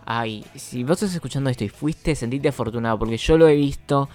Ay, 0.06 0.46
si 0.56 0.84
vos 0.84 0.94
estás 1.02 1.14
escuchando 1.16 1.50
esto 1.50 1.64
y 1.64 1.70
fuiste, 1.70 2.16
sentite 2.16 2.50
afortunado. 2.50 2.98
Porque 3.00 3.18
yo 3.18 3.38
lo 3.38 3.48
he 3.48 3.56
visto 3.56 4.10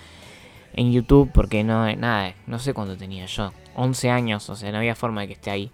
en 0.74 0.92
YouTube. 0.92 1.31
Porque 1.33 1.64
no, 1.64 1.85
nada, 1.96 2.35
no 2.46 2.59
sé 2.59 2.72
cuánto 2.74 2.96
tenía 2.96 3.26
yo. 3.26 3.53
11 3.74 4.11
años, 4.11 4.48
o 4.50 4.57
sea, 4.57 4.70
no 4.72 4.79
había 4.79 4.94
forma 4.94 5.22
de 5.22 5.26
que 5.29 5.33
esté 5.35 5.50
ahí. 5.50 5.70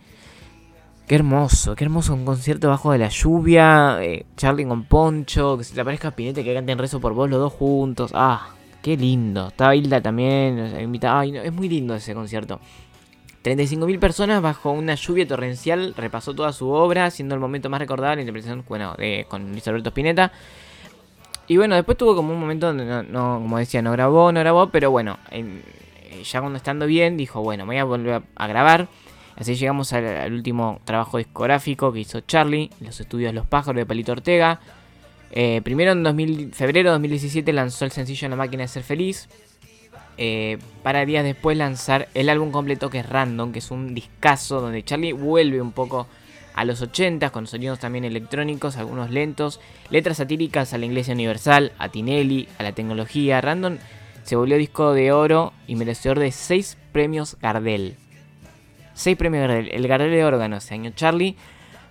Qué 1.06 1.14
hermoso, 1.14 1.76
qué 1.76 1.84
hermoso 1.84 2.14
un 2.14 2.24
concierto 2.24 2.68
bajo 2.68 2.90
de 2.92 2.98
la 2.98 3.08
lluvia. 3.08 4.02
eh, 4.02 4.26
Charlie 4.36 4.66
con 4.66 4.84
Poncho, 4.84 5.56
que 5.56 5.64
se 5.64 5.74
te 5.74 5.80
aparezca 5.80 6.10
Pinete, 6.10 6.42
que 6.42 6.52
canten 6.52 6.78
rezo 6.78 7.00
por 7.00 7.12
vos 7.14 7.30
los 7.30 7.38
dos 7.38 7.52
juntos. 7.52 8.10
Ah, 8.14 8.48
qué 8.82 8.96
lindo. 8.96 9.48
Estaba 9.48 9.76
Hilda 9.76 10.00
también, 10.00 10.58
o 10.58 10.68
sea, 10.68 10.82
invita- 10.82 11.16
Ay, 11.18 11.30
no, 11.32 11.42
es 11.42 11.52
muy 11.52 11.68
lindo 11.68 11.94
ese 11.94 12.12
concierto. 12.12 12.58
35.000 13.46 14.00
personas 14.00 14.42
bajo 14.42 14.72
una 14.72 14.96
lluvia 14.96 15.24
torrencial 15.24 15.94
repasó 15.96 16.34
toda 16.34 16.52
su 16.52 16.68
obra, 16.68 17.12
siendo 17.12 17.36
el 17.36 17.40
momento 17.40 17.70
más 17.70 17.78
recordado 17.78 18.16
la 18.16 18.22
interpretación 18.22 18.64
bueno, 18.68 18.96
de- 18.98 19.24
con 19.28 19.52
Luis 19.52 19.66
Alberto 19.68 19.90
Spinetta. 19.90 20.32
Y 21.46 21.56
bueno, 21.56 21.76
después 21.76 21.96
tuvo 21.96 22.16
como 22.16 22.32
un 22.32 22.40
momento 22.40 22.66
donde, 22.66 22.84
no, 22.84 23.38
como 23.40 23.58
decía, 23.58 23.82
no 23.82 23.92
grabó, 23.92 24.32
no 24.32 24.40
grabó, 24.40 24.70
pero 24.70 24.90
bueno, 24.90 25.18
en- 25.30 25.62
eh, 26.02 26.24
ya 26.24 26.40
cuando 26.40 26.56
estando 26.56 26.86
bien, 26.86 27.16
dijo, 27.16 27.40
bueno, 27.40 27.64
voy 27.66 27.76
a 27.76 27.84
volver 27.84 28.22
a, 28.34 28.46
grabar. 28.48 28.88
Así 29.36 29.54
llegamos 29.54 29.92
al, 29.92 30.04
al 30.06 30.32
último 30.32 30.80
trabajo 30.84 31.18
discográfico 31.18 31.92
que 31.92 32.00
hizo 32.00 32.20
Charlie, 32.22 32.70
los 32.80 32.98
estudios 32.98 33.32
Los 33.32 33.46
Pájaros 33.46 33.76
de 33.76 33.86
Palito 33.86 34.10
Ortega. 34.10 34.58
Eh, 35.30 35.60
primero 35.62 35.92
en 35.92 36.02
2000 36.02 36.52
febrero 36.52 36.88
de 36.88 36.92
2017 36.94 37.52
lanzó 37.52 37.84
el 37.84 37.92
sencillo 37.92 38.28
La 38.28 38.34
Máquina 38.36 38.62
de 38.62 38.68
Ser 38.68 38.82
Feliz. 38.82 39.28
Eh, 40.18 40.58
para 40.82 41.04
días 41.04 41.24
después 41.24 41.56
lanzar 41.56 42.08
el 42.14 42.28
álbum 42.28 42.50
completo 42.50 42.90
que 42.90 43.00
es 43.00 43.08
Random, 43.08 43.52
que 43.52 43.58
es 43.58 43.70
un 43.70 43.94
discazo 43.94 44.60
donde 44.60 44.84
Charlie 44.84 45.12
vuelve 45.12 45.60
un 45.60 45.72
poco 45.72 46.06
a 46.54 46.64
los 46.64 46.80
80 46.80 47.30
con 47.30 47.46
sonidos 47.46 47.78
también 47.78 48.04
electrónicos, 48.04 48.78
algunos 48.78 49.10
lentos, 49.10 49.60
letras 49.90 50.16
satíricas 50.16 50.72
a 50.72 50.78
la 50.78 50.86
Iglesia 50.86 51.12
Universal, 51.12 51.72
a 51.78 51.90
Tinelli, 51.90 52.48
a 52.58 52.62
la 52.62 52.72
tecnología. 52.72 53.42
Random 53.42 53.76
se 54.22 54.36
volvió 54.36 54.56
disco 54.56 54.94
de 54.94 55.12
oro 55.12 55.52
y 55.66 55.76
merecedor 55.76 56.18
de 56.18 56.32
6 56.32 56.78
premios 56.92 57.36
Gardel. 57.42 57.96
6 58.94 59.16
premios 59.18 59.46
Gardel. 59.46 59.68
El 59.70 59.86
Gardel 59.86 60.10
de 60.10 60.24
oro 60.24 60.38
ganó 60.38 60.56
ese 60.56 60.72
año 60.72 60.92
Charlie. 60.96 61.36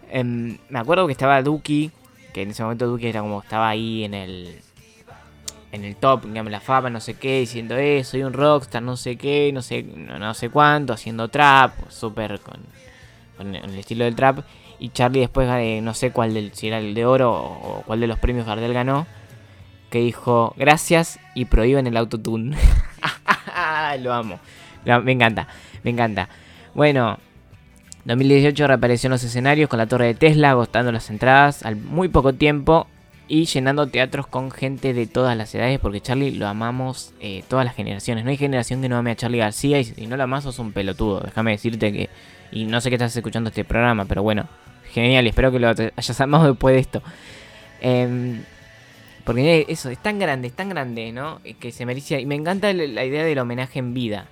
Em, 0.09 0.57
me 0.69 0.79
acuerdo 0.79 1.05
que 1.05 1.13
estaba 1.13 1.41
Duki, 1.43 1.91
que 2.33 2.41
en 2.41 2.49
ese 2.49 2.63
momento 2.63 2.87
Duki 2.87 3.07
era 3.07 3.21
como 3.21 3.41
estaba 3.41 3.69
ahí 3.69 4.03
en 4.03 4.15
el 4.15 4.64
en 5.75 5.83
el 5.83 5.95
top, 5.95 6.25
digamos, 6.25 6.51
la 6.51 6.61
fama, 6.61 6.89
no 6.89 6.99
sé 6.99 7.15
qué, 7.15 7.39
diciendo 7.39 7.75
eh, 7.77 8.03
soy 8.03 8.23
un 8.23 8.33
rockstar, 8.33 8.81
no 8.81 8.97
sé 8.97 9.17
qué, 9.17 9.51
no 9.53 9.61
sé, 9.61 9.83
no, 9.83 10.17
no 10.17 10.33
sé 10.33 10.49
cuánto, 10.49 10.93
haciendo 10.93 11.27
trap, 11.27 11.73
súper 11.89 12.39
con, 12.39 13.53
el 13.53 13.77
estilo 13.77 14.05
del 14.05 14.15
trap. 14.15 14.39
Y 14.79 14.89
Charlie 14.89 15.21
después, 15.21 15.47
no 15.81 15.93
sé 15.93 16.11
cuál 16.11 16.33
del, 16.33 16.53
si 16.53 16.67
era 16.67 16.79
el 16.79 16.93
de 16.93 17.05
oro 17.05 17.31
o, 17.33 17.83
cuál 17.85 17.99
de 17.99 18.07
los 18.07 18.19
premios 18.19 18.45
Gardel 18.45 18.73
ganó, 18.73 19.05
que 19.89 19.99
dijo 19.99 20.53
gracias 20.57 21.19
y 21.35 21.45
prohíben 21.45 21.87
el 21.87 21.97
autotune. 21.97 22.57
Lo 23.99 24.13
amo, 24.13 24.39
me 25.03 25.11
encanta, 25.11 25.47
me 25.83 25.91
encanta. 25.91 26.29
Bueno, 26.73 27.19
2018 28.05 28.67
reapareció 28.67 29.07
en 29.07 29.11
los 29.11 29.23
escenarios 29.23 29.69
con 29.69 29.79
la 29.79 29.87
torre 29.87 30.07
de 30.07 30.13
Tesla, 30.15 30.51
agotando 30.51 30.91
las 30.91 31.09
entradas 31.09 31.63
al 31.63 31.75
muy 31.75 32.09
poco 32.09 32.33
tiempo 32.33 32.87
y 33.27 33.45
llenando 33.45 33.87
teatros 33.87 34.27
con 34.27 34.51
gente 34.51 34.93
de 34.93 35.07
todas 35.07 35.35
las 35.35 35.53
edades, 35.55 35.79
porque 35.79 36.01
Charlie 36.01 36.31
lo 36.31 36.47
amamos 36.47 37.13
eh, 37.19 37.43
todas 37.47 37.65
las 37.65 37.75
generaciones. 37.75 38.23
No 38.23 38.29
hay 38.29 38.37
generación 38.37 38.81
que 38.81 38.89
no 38.89 38.97
ame 38.97 39.11
a 39.11 39.15
Charlie 39.15 39.39
García 39.39 39.79
y 39.79 39.85
si 39.85 40.07
no 40.07 40.17
lo 40.17 40.23
amas 40.23 40.43
sos 40.43 40.59
un 40.59 40.71
pelotudo. 40.71 41.21
Déjame 41.21 41.51
decirte 41.51 41.91
que... 41.91 42.09
Y 42.51 42.65
no 42.65 42.79
sé 42.79 42.89
qué 42.89 42.95
estás 42.95 43.15
escuchando 43.15 43.49
este 43.49 43.65
programa, 43.65 44.05
pero 44.05 44.21
bueno, 44.23 44.47
genial, 44.91 45.25
espero 45.27 45.51
que 45.51 45.59
lo 45.59 45.69
hayas 45.69 46.21
amado 46.21 46.47
después 46.47 46.73
de 46.73 46.79
esto. 46.79 47.01
Em, 47.81 48.43
porque 49.23 49.65
eso, 49.67 49.89
es 49.89 49.97
tan 49.97 50.19
grande, 50.19 50.47
es 50.47 50.53
tan 50.53 50.69
grande, 50.69 51.11
¿no? 51.11 51.41
Eh, 51.43 51.55
Que 51.55 51.71
se 51.71 51.85
merecía... 51.85 52.19
Y 52.19 52.25
me 52.25 52.35
encanta 52.35 52.71
la 52.71 53.03
idea 53.03 53.23
del 53.23 53.39
homenaje 53.39 53.79
en 53.79 53.93
vida. 53.93 54.27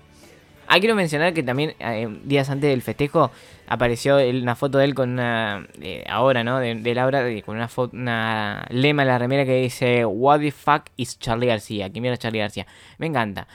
Ah, 0.76 0.80
quiero 0.80 0.95
mencionar 0.95 1.36
que 1.36 1.43
también 1.43 1.76
eh, 1.78 2.07
días 2.24 2.49
antes 2.49 2.67
del 2.67 2.82
festejo 2.82 3.30
apareció 3.67 4.17
una 4.17 4.55
foto 4.55 4.80
de 4.80 4.86
él 4.86 4.95
con 4.95 5.11
una. 5.11 5.67
eh, 5.80 6.03
ahora, 6.09 6.43
¿no? 6.43 6.57
De, 6.57 6.74
de 6.74 6.95
Laura, 6.95 7.21
de- 7.24 7.43
con 7.43 7.55
una, 7.55 7.67
foto, 7.67 7.95
una 7.95 8.65
lema 8.71 9.03
en 9.03 9.07
la 9.09 9.19
remera 9.19 9.45
que 9.45 9.61
dice: 9.61 10.03
What 10.03 10.39
the 10.39 10.49
fuck 10.51 10.86
is 10.97 11.19
Charlie 11.19 11.45
García? 11.45 11.91
¿Quién 11.91 12.01
mira 12.01 12.15
a 12.15 12.17
Charlie 12.17 12.39
García? 12.39 12.65
Me 12.97 13.05
encanta. 13.05 13.47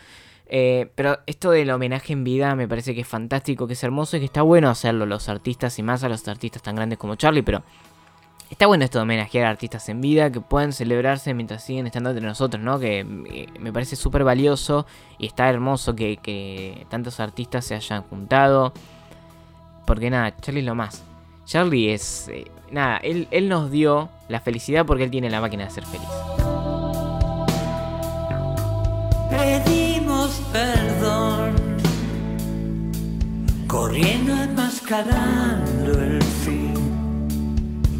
Eh, 0.46 0.90
pero 0.94 1.18
esto 1.26 1.50
del 1.50 1.70
homenaje 1.70 2.12
en 2.12 2.22
vida 2.22 2.54
me 2.54 2.68
parece 2.68 2.94
que 2.94 3.00
es 3.00 3.08
fantástico, 3.08 3.66
que 3.66 3.72
es 3.72 3.82
hermoso 3.82 4.16
y 4.16 4.20
que 4.20 4.26
está 4.26 4.42
bueno 4.42 4.70
hacerlo 4.70 5.04
los 5.04 5.28
artistas 5.28 5.76
y 5.80 5.82
más 5.82 6.04
a 6.04 6.08
los 6.08 6.26
artistas 6.28 6.62
tan 6.62 6.76
grandes 6.76 6.98
como 7.00 7.16
Charlie, 7.16 7.42
pero 7.42 7.64
está 8.50 8.66
bueno 8.66 8.84
esto 8.84 8.98
de 8.98 9.02
homenajear 9.02 9.46
a 9.46 9.50
artistas 9.50 9.88
en 9.88 10.00
vida 10.00 10.30
que 10.30 10.40
puedan 10.40 10.72
celebrarse 10.72 11.34
mientras 11.34 11.62
siguen 11.62 11.86
estando 11.86 12.10
entre 12.10 12.26
nosotros, 12.26 12.62
¿no? 12.62 12.78
Que 12.78 13.00
eh, 13.00 13.46
me 13.58 13.72
parece 13.72 13.96
súper 13.96 14.24
valioso 14.24 14.86
y 15.18 15.26
está 15.26 15.48
hermoso 15.48 15.94
que, 15.94 16.86
tantos 16.88 17.20
artistas 17.20 17.64
se 17.64 17.74
hayan 17.74 18.02
juntado. 18.02 18.72
Porque 19.86 20.10
nada, 20.10 20.36
Charlie 20.36 20.60
es 20.60 20.66
lo 20.66 20.74
más. 20.74 21.02
Charlie 21.44 21.92
es... 21.92 22.28
eh, 22.28 22.44
nada, 22.70 22.98
él, 22.98 23.28
él 23.30 23.48
nos 23.48 23.70
dio 23.70 24.08
la 24.28 24.40
felicidad 24.40 24.84
porque 24.84 25.04
él 25.04 25.10
tiene 25.10 25.30
la 25.30 25.40
máquina 25.40 25.64
de 25.64 25.70
ser 25.70 25.84
feliz. 25.86 26.08
Pedimos 29.30 30.40
perdón. 30.52 31.54
corriendo 33.66 34.32
enmascarando 34.32 35.92
el. 36.02 36.27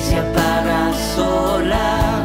Se 0.00 0.16
apaga 0.16 0.92
sola, 1.14 2.24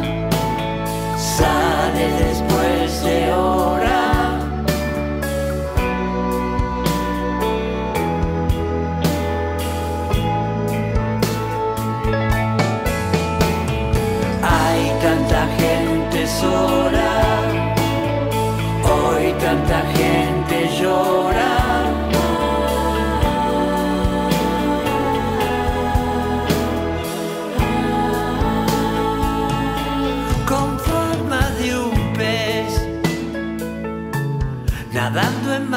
sale 1.16 2.04
después 2.24 3.02
de 3.04 3.32
hora. 3.32 4.02
Hay 14.42 14.82
tanta 15.02 15.46
gente 15.58 16.26
sola, 16.26 16.85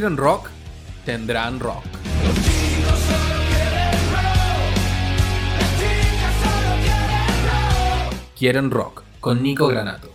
¿Quieren 0.00 0.16
rock? 0.16 0.48
Tendrán 1.04 1.60
rock. 1.60 1.84
Quieren 8.34 8.70
rock 8.70 9.02
con 9.20 9.42
Nico 9.42 9.66
Granato. 9.66 10.09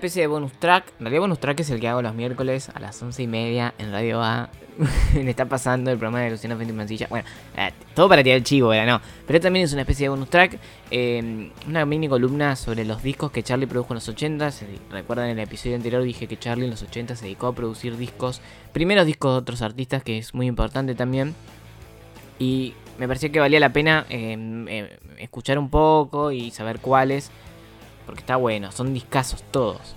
Especie 0.00 0.22
de 0.22 0.28
bonus 0.28 0.52
track. 0.54 0.86
En 0.98 1.04
realidad, 1.04 1.20
bonus 1.20 1.38
track 1.38 1.60
es 1.60 1.68
el 1.68 1.78
que 1.78 1.86
hago 1.86 2.00
los 2.00 2.14
miércoles 2.14 2.70
a 2.70 2.80
las 2.80 3.00
once 3.02 3.22
y 3.22 3.26
media 3.26 3.74
en 3.78 3.92
Radio 3.92 4.22
A. 4.22 4.48
Me 5.14 5.28
está 5.28 5.44
pasando 5.44 5.90
el 5.90 5.98
programa 5.98 6.20
de 6.20 6.30
Luciano 6.30 6.56
Fenti 6.56 6.72
Mancilla. 6.72 7.06
Bueno, 7.10 7.28
eh, 7.54 7.70
todo 7.94 8.08
para 8.08 8.22
tirar 8.22 8.38
el 8.38 8.44
chivo, 8.44 8.72
era 8.72 8.86
no. 8.86 9.02
Pero 9.26 9.40
también 9.40 9.66
es 9.66 9.72
una 9.74 9.82
especie 9.82 10.06
de 10.06 10.08
bonus 10.08 10.30
track. 10.30 10.58
eh, 10.90 11.50
una 11.68 11.84
mini 11.84 12.08
columna 12.08 12.56
sobre 12.56 12.86
los 12.86 13.02
discos 13.02 13.30
que 13.30 13.42
Charlie 13.42 13.66
produjo 13.66 13.92
en 13.92 13.96
los 13.96 14.08
80. 14.08 14.50
Si 14.52 14.64
recuerdan 14.90 15.26
en 15.26 15.38
el 15.38 15.44
episodio 15.44 15.76
anterior 15.76 16.02
dije 16.02 16.26
que 16.26 16.38
Charlie 16.38 16.64
en 16.64 16.70
los 16.70 16.82
80 16.82 17.14
se 17.14 17.26
dedicó 17.26 17.48
a 17.48 17.54
producir 17.54 17.98
discos. 17.98 18.40
Primeros 18.72 19.04
discos 19.04 19.32
de 19.32 19.38
otros 19.38 19.60
artistas, 19.60 20.02
que 20.02 20.16
es 20.16 20.32
muy 20.32 20.46
importante 20.46 20.94
también. 20.94 21.34
Y 22.38 22.72
me 22.98 23.06
pareció 23.06 23.30
que 23.30 23.38
valía 23.38 23.60
la 23.60 23.74
pena 23.74 24.06
eh, 24.08 24.34
eh, 24.68 24.98
escuchar 25.18 25.58
un 25.58 25.68
poco 25.68 26.32
y 26.32 26.50
saber 26.52 26.78
cuáles. 26.80 27.30
Porque 28.06 28.20
está 28.20 28.36
bueno, 28.36 28.72
son 28.72 28.92
discazos 28.94 29.42
todos. 29.50 29.96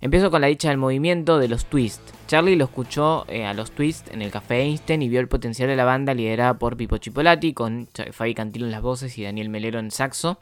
Empiezo 0.00 0.30
con 0.30 0.40
la 0.40 0.46
dicha 0.46 0.68
del 0.68 0.78
movimiento 0.78 1.38
de 1.38 1.48
los 1.48 1.64
Twist. 1.64 2.00
Charlie 2.28 2.54
lo 2.54 2.66
escuchó 2.66 3.24
eh, 3.26 3.44
a 3.44 3.52
los 3.52 3.72
Twist 3.72 4.12
en 4.12 4.22
el 4.22 4.30
Café 4.30 4.62
Einstein 4.62 5.02
y 5.02 5.08
vio 5.08 5.18
el 5.18 5.26
potencial 5.26 5.68
de 5.68 5.74
la 5.74 5.84
banda 5.84 6.14
liderada 6.14 6.54
por 6.54 6.76
Pipo 6.76 6.98
Chipolati, 6.98 7.52
con 7.52 7.88
Fabi 8.12 8.34
Cantilo 8.34 8.66
en 8.66 8.70
las 8.70 8.82
voces 8.82 9.18
y 9.18 9.24
Daniel 9.24 9.48
Melero 9.48 9.80
en 9.80 9.90
saxo. 9.90 10.38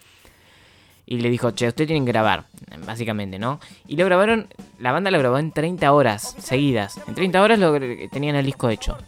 Y 1.07 1.21
le 1.21 1.31
dijo, 1.31 1.53
che, 1.53 1.69
ustedes 1.69 1.87
tienen 1.87 2.05
que 2.05 2.13
grabar, 2.13 2.47
básicamente, 2.85 3.39
¿no? 3.39 3.61
Y 3.87 3.97
lo 3.97 4.05
grabaron, 4.05 4.49
la 4.79 4.93
banda 4.93 5.11
lo 5.11 5.19
grabó 5.21 5.39
en 5.39 5.53
30 5.53 5.91
horas 5.93 6.35
seguidas. 6.39 7.01
En 7.07 7.15
30 7.15 7.41
horas 7.41 7.59
lo, 7.59 7.79
tenían 8.11 8.37
el 8.37 8.45
disco 8.45 8.69
hecho. 8.69 8.99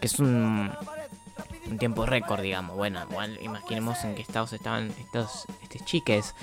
Que 0.00 0.06
es 0.06 0.18
un, 0.18 0.72
un 1.70 1.78
tiempo 1.78 2.04
récord, 2.06 2.40
digamos. 2.42 2.76
Bueno, 2.76 3.00
igual 3.10 3.38
imaginemos 3.42 4.02
en 4.04 4.14
qué 4.14 4.22
estados 4.22 4.52
estaban 4.52 4.92
estos, 4.98 5.46
estos 5.62 5.84
chiques. 5.84 6.34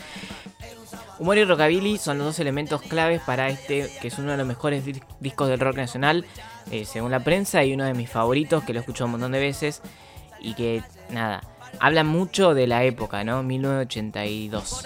Humor 1.20 1.38
y 1.38 1.44
rockabilly 1.46 1.98
son 1.98 2.18
los 2.18 2.26
dos 2.28 2.40
elementos 2.40 2.82
claves 2.82 3.22
para 3.22 3.50
este, 3.50 3.92
que 4.02 4.08
es 4.08 4.18
uno 4.18 4.32
de 4.32 4.38
los 4.38 4.48
mejores 4.48 4.86
dis- 4.86 5.04
discos 5.20 5.48
del 5.50 5.60
rock 5.60 5.76
nacional, 5.78 6.26
eh, 6.72 6.86
según 6.86 7.12
la 7.12 7.20
prensa, 7.20 7.64
y 7.64 7.74
uno 7.74 7.84
de 7.86 7.94
mis 7.94 8.10
favoritos, 8.10 8.64
que 8.64 8.74
lo 8.74 8.80
escucho 8.80 9.06
un 9.06 9.12
montón 9.12 9.32
de 9.32 9.40
veces, 9.40 9.82
y 10.40 10.56
que, 10.56 10.82
nada, 11.10 11.42
habla 11.80 12.04
mucho 12.04 12.54
de 12.56 12.66
la 12.66 12.84
época, 12.84 13.24
¿no? 13.24 13.44
1982. 13.44 14.84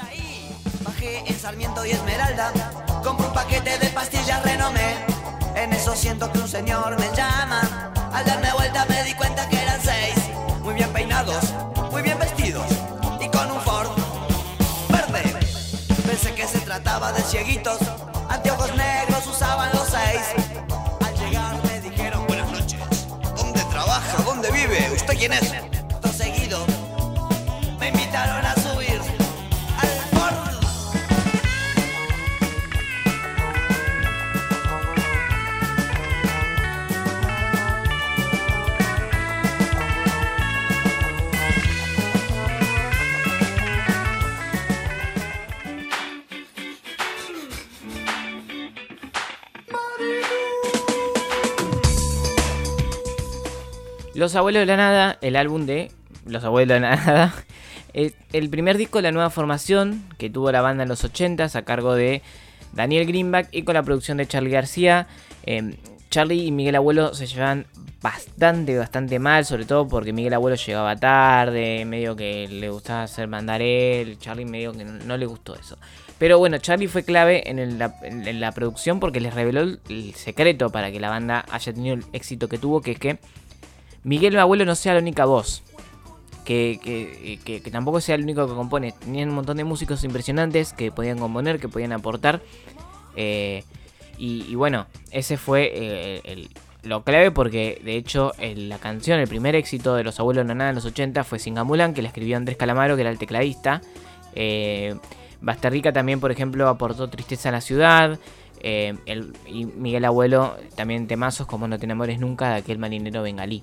Bajé 0.84 1.20
en 1.26 1.40
Sarmiento 1.40 1.86
y 1.86 1.92
Esmeralda, 1.92 2.52
compro 3.04 3.28
un 3.28 3.34
paquete 3.34 3.78
de 3.80 3.88
pastillas 3.88 4.44
renomé. 4.44 4.96
En 5.56 5.72
eso 5.72 5.96
siento 5.96 6.30
que 6.32 6.40
un 6.40 6.48
señor 6.50 7.00
me 7.00 7.08
llama. 7.16 7.62
Al 8.14 8.26
darme 8.26 8.52
vuelta 8.54 8.86
me 8.90 9.04
di 9.04 9.14
cuenta 9.14 9.48
que 9.48 9.56
eran 9.62 9.80
seis. 9.82 10.16
Guinness. 25.26 25.75
Los 54.16 54.34
Abuelos 54.36 54.62
de 54.62 54.66
la 54.66 54.78
Nada, 54.78 55.18
el 55.22 55.36
álbum 55.36 55.66
de 55.66 55.92
Los 56.26 56.46
Abuelos 56.46 56.74
de 56.74 56.80
la 56.80 56.96
Nada, 56.96 57.34
el 57.94 58.50
primer 58.50 58.78
disco 58.78 59.00
de 59.00 59.04
la 59.04 59.12
nueva 59.12 59.30
formación 59.30 60.06
que 60.18 60.30
tuvo 60.30 60.54
la 60.54 60.62
banda 60.62 60.84
en 60.84 60.90
los 60.90 61.04
80s 61.04 61.54
a 61.56 61.64
cargo 61.64 61.96
de 61.96 62.22
Daniel 62.72 63.06
Greenback 63.06 63.50
y 63.52 63.64
con 63.64 63.74
la 63.74 63.84
producción 63.84 64.16
de 64.16 64.26
Charlie 64.26 64.52
García. 64.52 65.08
Eh, 65.44 65.76
Charlie 66.10 66.46
y 66.46 66.52
Miguel 66.52 66.76
Abuelo 66.76 67.14
se 67.14 67.28
llevan 67.28 67.68
bastante, 68.02 68.78
bastante 68.78 69.20
mal, 69.20 69.44
sobre 69.44 69.66
todo 69.66 69.86
porque 69.86 70.14
Miguel 70.14 70.34
Abuelo 70.34 70.56
llegaba 70.56 70.96
tarde, 70.96 71.84
medio 71.84 72.16
que 72.16 72.48
le 72.48 72.70
gustaba 72.70 73.04
hacer 73.04 73.28
mandar 73.28 73.62
él, 73.62 74.18
Charlie 74.18 74.46
medio 74.46 74.72
que 74.72 74.86
no, 74.86 75.18
le 75.18 75.26
gustó 75.26 75.56
eso. 75.56 75.78
Pero 76.18 76.40
bueno, 76.40 76.58
Charlie 76.60 76.88
fue 76.88 77.04
clave 77.04 77.50
en, 77.50 77.60
en 77.60 78.40
la 78.40 78.52
producción 78.54 79.02
porque 79.02 79.20
les 79.20 79.34
reveló 79.34 79.60
el, 79.60 79.82
el 79.90 80.14
secreto 80.16 80.70
para 80.70 80.90
que 80.90 81.02
la 81.02 81.10
banda 81.10 81.44
haya 81.52 81.74
tenido 81.74 81.96
el 81.96 82.06
éxito 82.14 82.48
que 82.48 82.58
tuvo, 82.58 82.82
que 82.82 82.92
es 82.92 83.00
que 83.00 83.20
Miguel 84.06 84.40
Abuelo 84.40 84.64
no 84.64 84.76
sea 84.76 84.94
la 84.94 85.00
única 85.02 85.26
voz. 85.26 85.62
Que, 86.46 86.80
que- 87.44 87.60
que- 87.62 87.72
tampoco 87.72 88.00
sea 88.02 88.16
el 88.16 88.22
único 88.24 88.48
que 88.48 88.54
compone. 88.54 88.92
Tenían 88.94 89.30
un 89.30 89.36
montón 89.36 89.58
de 89.58 89.64
músicos 89.64 90.04
impresionantes 90.04 90.74
que 90.74 90.92
podían 90.92 91.18
componer, 91.18 91.60
que 91.60 91.68
podían 91.68 91.92
aportar. 91.92 92.42
Eh, 93.16 93.64
y, 94.18 94.54
bueno, 94.56 94.86
ese 95.12 95.36
fue 95.38 95.72
eh, 95.74 96.48
lo 96.84 97.04
clave 97.04 97.32
porque 97.32 97.82
de 97.84 97.96
hecho 97.98 98.32
la 98.56 98.78
canción, 98.78 99.20
el 99.20 99.28
primer 99.28 99.56
éxito 99.56 99.96
de 99.96 100.04
Los 100.04 100.20
Abuelos 100.20 100.46
Nada 100.46 100.70
en 100.70 100.76
los 100.76 100.86
80 100.86 101.24
fue 101.24 101.40
Singamulán, 101.40 101.94
que 101.96 102.02
la 102.04 102.10
escribió 102.10 102.38
Andrés 102.38 102.58
Calamaro, 102.58 102.96
que 102.96 103.02
era 103.02 103.10
el 103.10 103.18
tecladista. 103.18 103.82
Eh, 104.36 104.96
Basterrica 105.42 105.92
también, 105.92 106.20
por 106.20 106.32
ejemplo, 106.32 106.70
aportó 106.70 107.10
Tristeza 107.10 107.50
a 107.50 107.54
la 107.54 107.62
Ciudad. 107.62 108.20
Eh, 108.68 108.96
el- 109.06 109.32
y 109.46 109.66
Miguel 109.66 110.06
Abuelo 110.06 110.56
también 110.76 111.06
temazos 111.06 111.46
como 111.46 111.68
No 111.68 111.78
te 111.78 111.86
enamores 111.86 112.20
nunca 112.20 112.50
de 112.50 112.56
aquel 112.56 112.80
marinero 112.80 113.22
bengalí. 113.22 113.62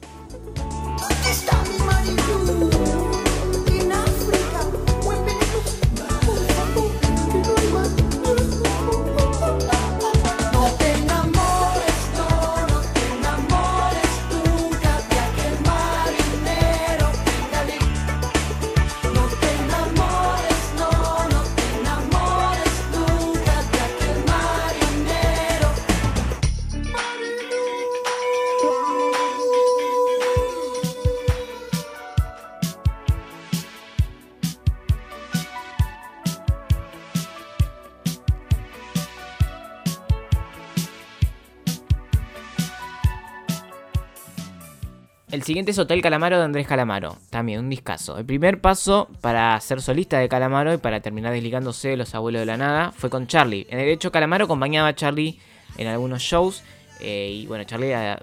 El 45.32 45.42
siguiente 45.44 45.70
es 45.70 45.78
Hotel 45.78 46.02
Calamaro 46.02 46.36
de 46.36 46.44
Andrés 46.44 46.66
Calamaro. 46.66 47.16
También 47.30 47.60
un 47.60 47.70
discazo. 47.70 48.18
El 48.18 48.26
primer 48.26 48.60
paso 48.60 49.08
para 49.22 49.58
ser 49.60 49.80
solista 49.80 50.18
de 50.18 50.28
Calamaro 50.28 50.74
y 50.74 50.76
para 50.76 51.00
terminar 51.00 51.32
desligándose 51.32 51.88
de 51.88 51.96
los 51.96 52.14
abuelos 52.14 52.40
de 52.40 52.46
la 52.46 52.58
nada 52.58 52.92
fue 52.92 53.08
con 53.08 53.26
Charlie. 53.26 53.66
En 53.70 53.78
el 53.78 53.88
hecho, 53.88 54.12
Calamaro 54.12 54.44
acompañaba 54.44 54.88
a 54.88 54.94
Charlie 54.94 55.40
en 55.78 55.86
algunos 55.86 56.20
shows. 56.20 56.62
eh, 57.00 57.30
y 57.32 57.46
bueno, 57.46 57.64
Charlie 57.64 57.94
ah, 57.94 58.22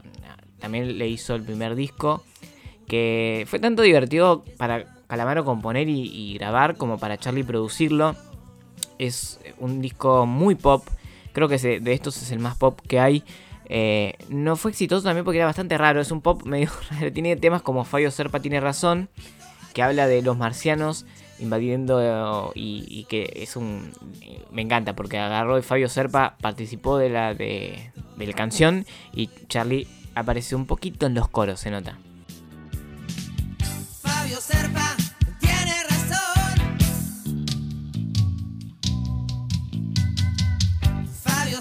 también 0.60 1.00
le 1.00 1.08
hizo 1.08 1.34
el 1.34 1.42
primer 1.42 1.74
disco. 1.74 2.24
Que 2.88 3.44
fue 3.50 3.58
tanto 3.58 3.82
divertido 3.82 4.46
para 4.58 4.86
Calamaro 5.08 5.44
componer 5.44 5.90
y, 5.90 6.36
grabar 6.36 6.78
como 6.78 7.00
para 7.00 7.18
Charlie 7.18 7.44
producirlo. 7.44 8.16
Es 9.00 9.40
un 9.58 9.82
disco 9.82 10.28
muy 10.28 10.54
pop. 10.54 10.88
Creo 11.34 11.48
que 11.48 11.58
de 11.58 11.94
estos 11.94 12.22
es 12.22 12.32
el 12.32 12.38
más 12.38 12.56
pop 12.56 12.80
que 12.88 13.00
hay. 13.00 13.24
Eh, 13.70 14.16
no 14.30 14.56
fue 14.56 14.72
exitoso 14.72 15.04
también 15.04 15.24
porque 15.24 15.38
era 15.38 15.46
bastante 15.46 15.78
raro. 15.78 16.02
Es 16.02 16.12
un 16.12 16.22
pop 16.22 16.44
medio 16.44 16.70
raro. 16.92 17.14
Tiene 17.14 17.36
temas 17.36 17.62
como 17.62 17.86
Fabio 17.86 18.12
Serpa 18.12 18.40
tiene 18.40 18.60
razón. 18.60 19.10
Que 19.74 19.84
habla 19.84 20.08
de 20.08 20.22
los 20.22 20.36
marcianos 20.36 21.06
invadiendo 21.38 22.02
eh, 22.02 22.52
y, 22.56 23.06
que 23.06 23.32
es 23.36 23.56
un... 23.56 23.94
Me 24.52 24.62
encanta 24.62 24.96
porque 24.96 25.18
agarró 25.18 25.58
y 25.58 25.62
Fabio 25.62 25.88
Serpa 25.88 26.36
participó 26.42 26.98
de 26.98 27.10
la, 27.10 27.34
de, 27.34 27.92
de 28.18 28.28
la 28.28 28.34
canción 28.34 28.86
y 29.14 29.30
Charlie 29.48 29.88
apareció 30.16 30.58
un 30.58 30.66
poquito 30.66 31.06
en 31.06 31.14
los 31.14 31.30
coros, 31.30 31.62
se 31.62 31.72
nota. 31.72 31.98
Fabio 34.02 34.42
Serpa 34.42 34.96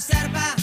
Serpa 0.01 0.58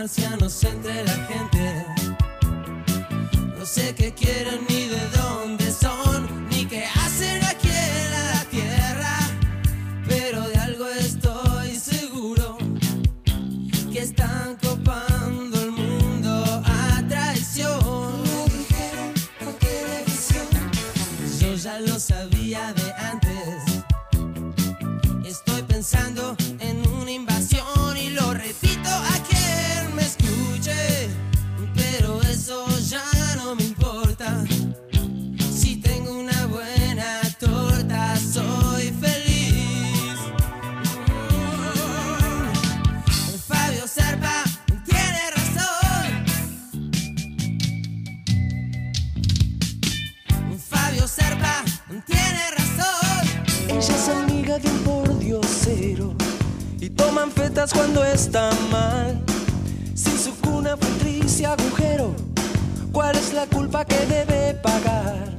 marcianos 0.00 0.62
entre 0.62 1.02
la 1.02 1.16
gente. 1.26 1.84
No 3.58 3.66
sé 3.66 3.96
qué 3.96 4.14
quieren 4.14 4.64
ni 4.68 4.87
toman 56.98 57.30
fetas 57.30 57.72
cuando 57.72 58.04
está 58.04 58.50
mal. 58.70 59.22
Si 59.94 60.10
su 60.10 60.34
cuna 60.40 60.76
fue 60.76 60.90
triste 60.98 61.46
agujero, 61.46 62.14
¿cuál 62.92 63.16
es 63.16 63.32
la 63.32 63.46
culpa 63.46 63.84
que 63.84 63.98
debe 64.06 64.54
pagar? 64.54 65.38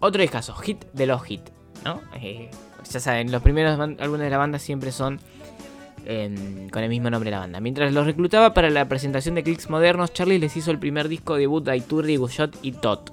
Otro 0.00 0.22
discazo, 0.22 0.54
hit 0.54 0.84
de 0.92 1.06
los 1.06 1.28
hits, 1.30 1.50
¿no? 1.84 2.00
Eh, 2.14 2.50
ya 2.90 3.00
saben, 3.00 3.30
los 3.32 3.42
primeros 3.42 3.78
álbumes 3.78 4.20
de 4.20 4.30
la 4.30 4.38
banda 4.38 4.58
siempre 4.58 4.92
son 4.92 5.20
em, 6.06 6.70
con 6.70 6.82
el 6.82 6.88
mismo 6.88 7.10
nombre 7.10 7.28
de 7.30 7.36
la 7.36 7.40
banda. 7.40 7.60
Mientras 7.60 7.92
los 7.92 8.06
reclutaba 8.06 8.54
para 8.54 8.70
la 8.70 8.88
presentación 8.88 9.34
de 9.34 9.42
Clicks 9.42 9.68
Modernos, 9.68 10.12
Charlie 10.14 10.38
les 10.38 10.56
hizo 10.56 10.70
el 10.70 10.78
primer 10.78 11.08
disco 11.08 11.36
debut 11.36 11.68
a 11.68 11.76
Iturri, 11.76 12.16
Guyot 12.16 12.56
y 12.62 12.72
Tot. 12.72 13.12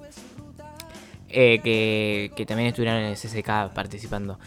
eh, 1.30 1.60
que, 1.62 2.32
que 2.38 2.46
también 2.46 2.70
estuvieron 2.70 3.00
en 3.02 3.08
el 3.08 3.16
CCK 3.18 3.74
participando. 3.74 4.40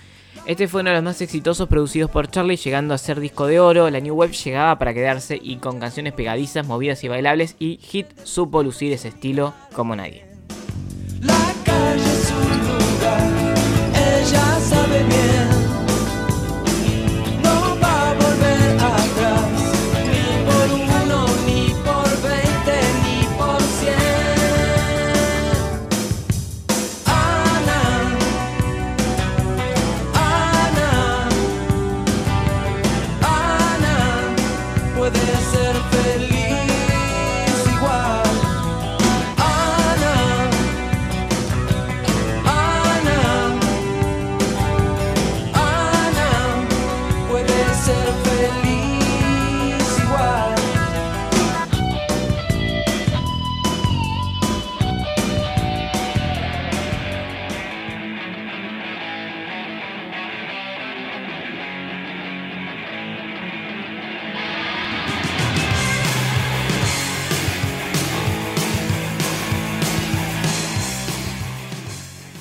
Este 0.46 0.68
fue 0.68 0.80
uno 0.80 0.90
de 0.90 0.96
los 0.96 1.04
más 1.04 1.20
exitosos 1.20 1.68
producidos 1.68 2.10
por 2.10 2.28
Charlie, 2.28 2.56
llegando 2.56 2.94
a 2.94 2.98
ser 2.98 3.20
disco 3.20 3.46
de 3.46 3.60
oro. 3.60 3.90
La 3.90 4.00
New 4.00 4.14
Wave 4.14 4.32
llegaba 4.32 4.78
para 4.78 4.94
quedarse 4.94 5.38
y 5.40 5.56
con 5.56 5.78
canciones 5.78 6.12
pegadizas, 6.12 6.66
movidas 6.66 7.04
y 7.04 7.08
bailables, 7.08 7.56
y 7.58 7.78
Hit 7.82 8.06
supo 8.24 8.62
lucir 8.62 8.92
ese 8.92 9.08
estilo 9.08 9.54
como 9.72 9.94
nadie. 9.94 10.24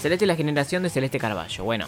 Celeste 0.09 0.25
es 0.25 0.29
la 0.29 0.35
generación 0.35 0.81
de 0.81 0.89
Celeste 0.89 1.19
Carballo. 1.19 1.63
Bueno, 1.63 1.85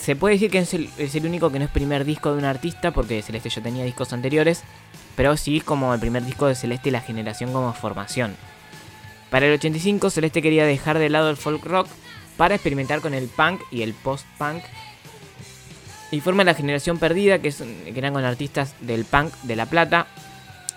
se 0.00 0.16
puede 0.16 0.36
decir 0.36 0.50
que 0.50 0.60
es 0.60 0.72
el, 0.72 0.88
es 0.96 1.14
único 1.16 1.52
que 1.52 1.58
no 1.58 1.66
es 1.66 1.70
primer 1.70 2.06
disco 2.06 2.32
de 2.32 2.38
un 2.38 2.46
artista, 2.46 2.92
porque 2.92 3.20
Celeste 3.20 3.50
ya 3.50 3.62
tenía 3.62 3.84
discos 3.84 4.14
anteriores, 4.14 4.62
pero 5.16 5.36
sí 5.36 5.60
como 5.60 5.92
el 5.92 6.00
primer 6.00 6.24
disco 6.24 6.46
de 6.46 6.54
Celeste 6.54 6.90
la 6.90 7.02
generación 7.02 7.52
como 7.52 7.74
formación. 7.74 8.36
Para 9.28 9.44
el 9.44 9.52
85, 9.52 10.08
Celeste 10.08 10.40
quería 10.40 10.64
dejar 10.64 10.98
de 10.98 11.10
lado 11.10 11.28
el 11.28 11.36
folk 11.36 11.62
rock 11.66 11.88
para 12.38 12.54
experimentar 12.54 13.02
con 13.02 13.12
el 13.12 13.28
punk 13.28 13.60
y 13.70 13.82
el 13.82 13.92
post-punk. 13.92 14.62
Y 16.10 16.20
forma 16.20 16.44
la 16.44 16.54
generación 16.54 16.96
perdida, 16.96 17.38
que, 17.40 17.48
es, 17.48 17.56
que 17.58 17.92
eran 17.94 18.14
con 18.14 18.24
artistas 18.24 18.74
del 18.80 19.04
punk 19.04 19.34
de 19.42 19.56
La 19.56 19.66
Plata. 19.66 20.06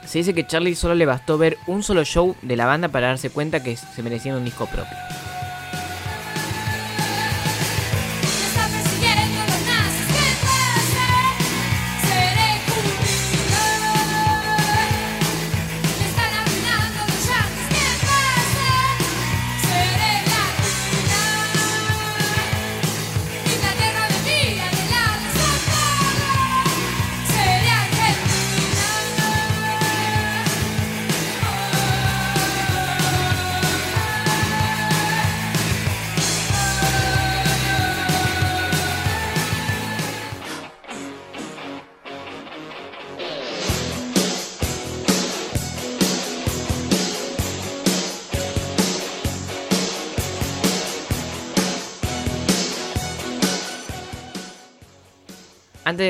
Se 0.05 0.17
dice 0.17 0.33
que 0.33 0.45
Charlie 0.45 0.75
solo 0.75 0.93
le 0.93 1.05
bastó 1.05 1.37
ver 1.37 1.57
un 1.67 1.83
solo 1.83 2.03
show 2.03 2.35
de 2.41 2.57
la 2.57 2.65
banda 2.65 2.89
para 2.89 3.07
darse 3.07 3.29
cuenta 3.29 3.63
que 3.63 3.77
se 3.77 4.03
merecían 4.03 4.35
un 4.35 4.43
disco 4.43 4.65
propio. 4.65 4.97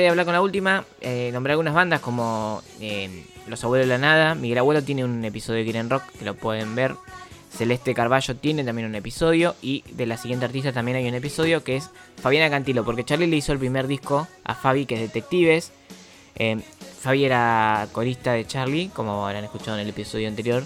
De 0.06 0.10
hablar 0.12 0.26
con 0.26 0.34
la 0.34 0.42
última, 0.42 0.86
eh, 1.02 1.30
nombré 1.34 1.54
algunas 1.54 1.74
bandas 1.74 2.00
como 2.00 2.62
eh, 2.80 3.26
Los 3.48 3.64
Abuelos 3.64 3.88
de 3.88 3.94
la 3.94 3.98
Nada. 3.98 4.36
Miguel 4.36 4.60
Abuelo 4.60 4.84
tiene 4.84 5.04
un 5.04 5.24
episodio 5.26 5.60
de 5.60 5.64
Quieren 5.66 5.90
Rock 5.90 6.04
que 6.18 6.26
lo 6.26 6.36
pueden 6.36 6.76
ver. 6.76 6.96
Celeste 7.52 7.94
Carballo 7.94 8.36
tiene 8.36 8.64
también 8.64 8.88
un 8.88 8.96
episodio. 8.96 9.56
Y 9.62 9.84
de 9.92 10.06
la 10.06 10.18
siguiente 10.18 10.46
artista 10.46 10.72
también 10.72 10.98
hay 10.98 11.08
un 11.08 11.16
episodio 11.16 11.64
que 11.64 11.78
es 11.78 11.90
Fabiana 12.22 12.50
Cantilo. 12.50 12.86
Porque 12.86 13.04
Charlie 13.04 13.28
le 13.28 13.38
hizo 13.38 13.52
el 13.52 13.60
primer 13.60 13.88
disco 13.88 14.28
a 14.44 14.56
Fabi, 14.56 14.86
que 14.86 14.96
es 14.96 15.02
Detectives. 15.02 15.72
Eh, 16.36 16.60
Fabi 17.00 17.26
era 17.26 17.88
corista 17.92 18.34
de 18.34 18.46
Charlie, 18.46 18.90
como 18.94 19.26
habrán 19.26 19.44
escuchado 19.44 19.78
en 19.78 19.84
el 19.84 19.90
episodio 19.90 20.28
anterior. 20.28 20.64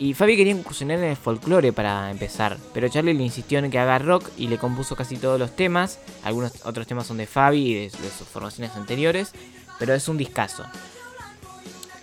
Y 0.00 0.14
Fabi 0.14 0.36
quería 0.36 0.52
incursionar 0.52 0.98
en 0.98 1.04
el 1.04 1.16
folclore 1.16 1.72
para 1.72 2.10
empezar, 2.10 2.56
pero 2.72 2.88
Charlie 2.88 3.14
le 3.14 3.24
insistió 3.24 3.58
en 3.58 3.68
que 3.70 3.80
haga 3.80 3.98
rock 3.98 4.28
y 4.36 4.46
le 4.46 4.56
compuso 4.56 4.94
casi 4.94 5.16
todos 5.16 5.40
los 5.40 5.56
temas. 5.56 5.98
Algunos 6.22 6.52
otros 6.64 6.86
temas 6.86 7.06
son 7.08 7.16
de 7.16 7.26
Fabi 7.26 7.58
y 7.58 7.74
de, 7.74 7.90
sus 7.90 8.28
formaciones 8.28 8.76
anteriores, 8.76 9.32
pero 9.78 9.94
es 9.94 10.06
un 10.06 10.16
discazo. 10.16 10.64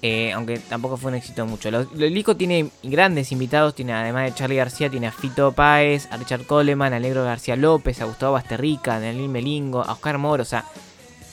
Eh, 0.01 0.33
aunque 0.33 0.59
tampoco 0.59 0.97
fue 0.97 1.09
un 1.09 1.15
éxito 1.15 1.45
mucho. 1.45 1.71
Lo- 1.71 1.83
lo- 1.83 2.05
El 2.05 2.13
disco 2.13 2.35
tiene 2.35 2.69
grandes 2.83 3.31
invitados, 3.31 3.73
tiene 3.73 3.93
además 3.93 4.25
de 4.25 4.35
Charlie 4.35 4.57
García, 4.57 4.89
tiene 4.89 5.07
a 5.07 5.11
Fito 5.11 5.53
Páez, 5.53 6.07
a 6.11 6.17
Richard 6.17 6.45
Coleman, 6.45 6.93
a 6.93 6.99
Negro 6.99 7.23
García 7.23 7.55
López, 7.55 8.01
a 8.01 8.05
Gustavo 8.05 8.33
Basterrica, 8.33 8.95
a 8.95 8.99
Daniel 8.99 9.29
Melingo, 9.29 9.81
a 9.81 9.93
Oscar 9.93 10.17
Moro, 10.17 10.43
o 10.43 10.45
sea, 10.45 10.65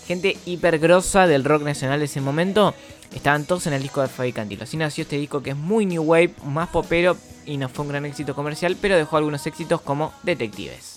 gente 0.06 0.36
hiper 0.46 0.78
grosa 0.78 1.26
del 1.26 1.44
rock 1.44 1.62
nacional 1.62 1.98
de 1.98 2.06
ese 2.06 2.20
momento. 2.20 2.74
Estaban 3.14 3.44
todos 3.44 3.66
en 3.66 3.74
el 3.74 3.82
disco 3.82 4.00
de 4.00 4.08
Fabi 4.08 4.32
Cantilo. 4.32 4.64
Así 4.64 4.76
nació 4.76 5.02
este 5.02 5.18
disco 5.18 5.42
que 5.42 5.50
es 5.50 5.56
muy 5.56 5.86
new 5.86 6.02
wave, 6.02 6.34
más 6.44 6.68
popero 6.68 7.16
y 7.44 7.56
no 7.56 7.68
fue 7.68 7.84
un 7.84 7.90
gran 7.90 8.06
éxito 8.06 8.34
comercial, 8.34 8.76
pero 8.80 8.96
dejó 8.96 9.16
algunos 9.16 9.46
éxitos 9.46 9.80
como 9.80 10.12
Detectives. 10.22 10.91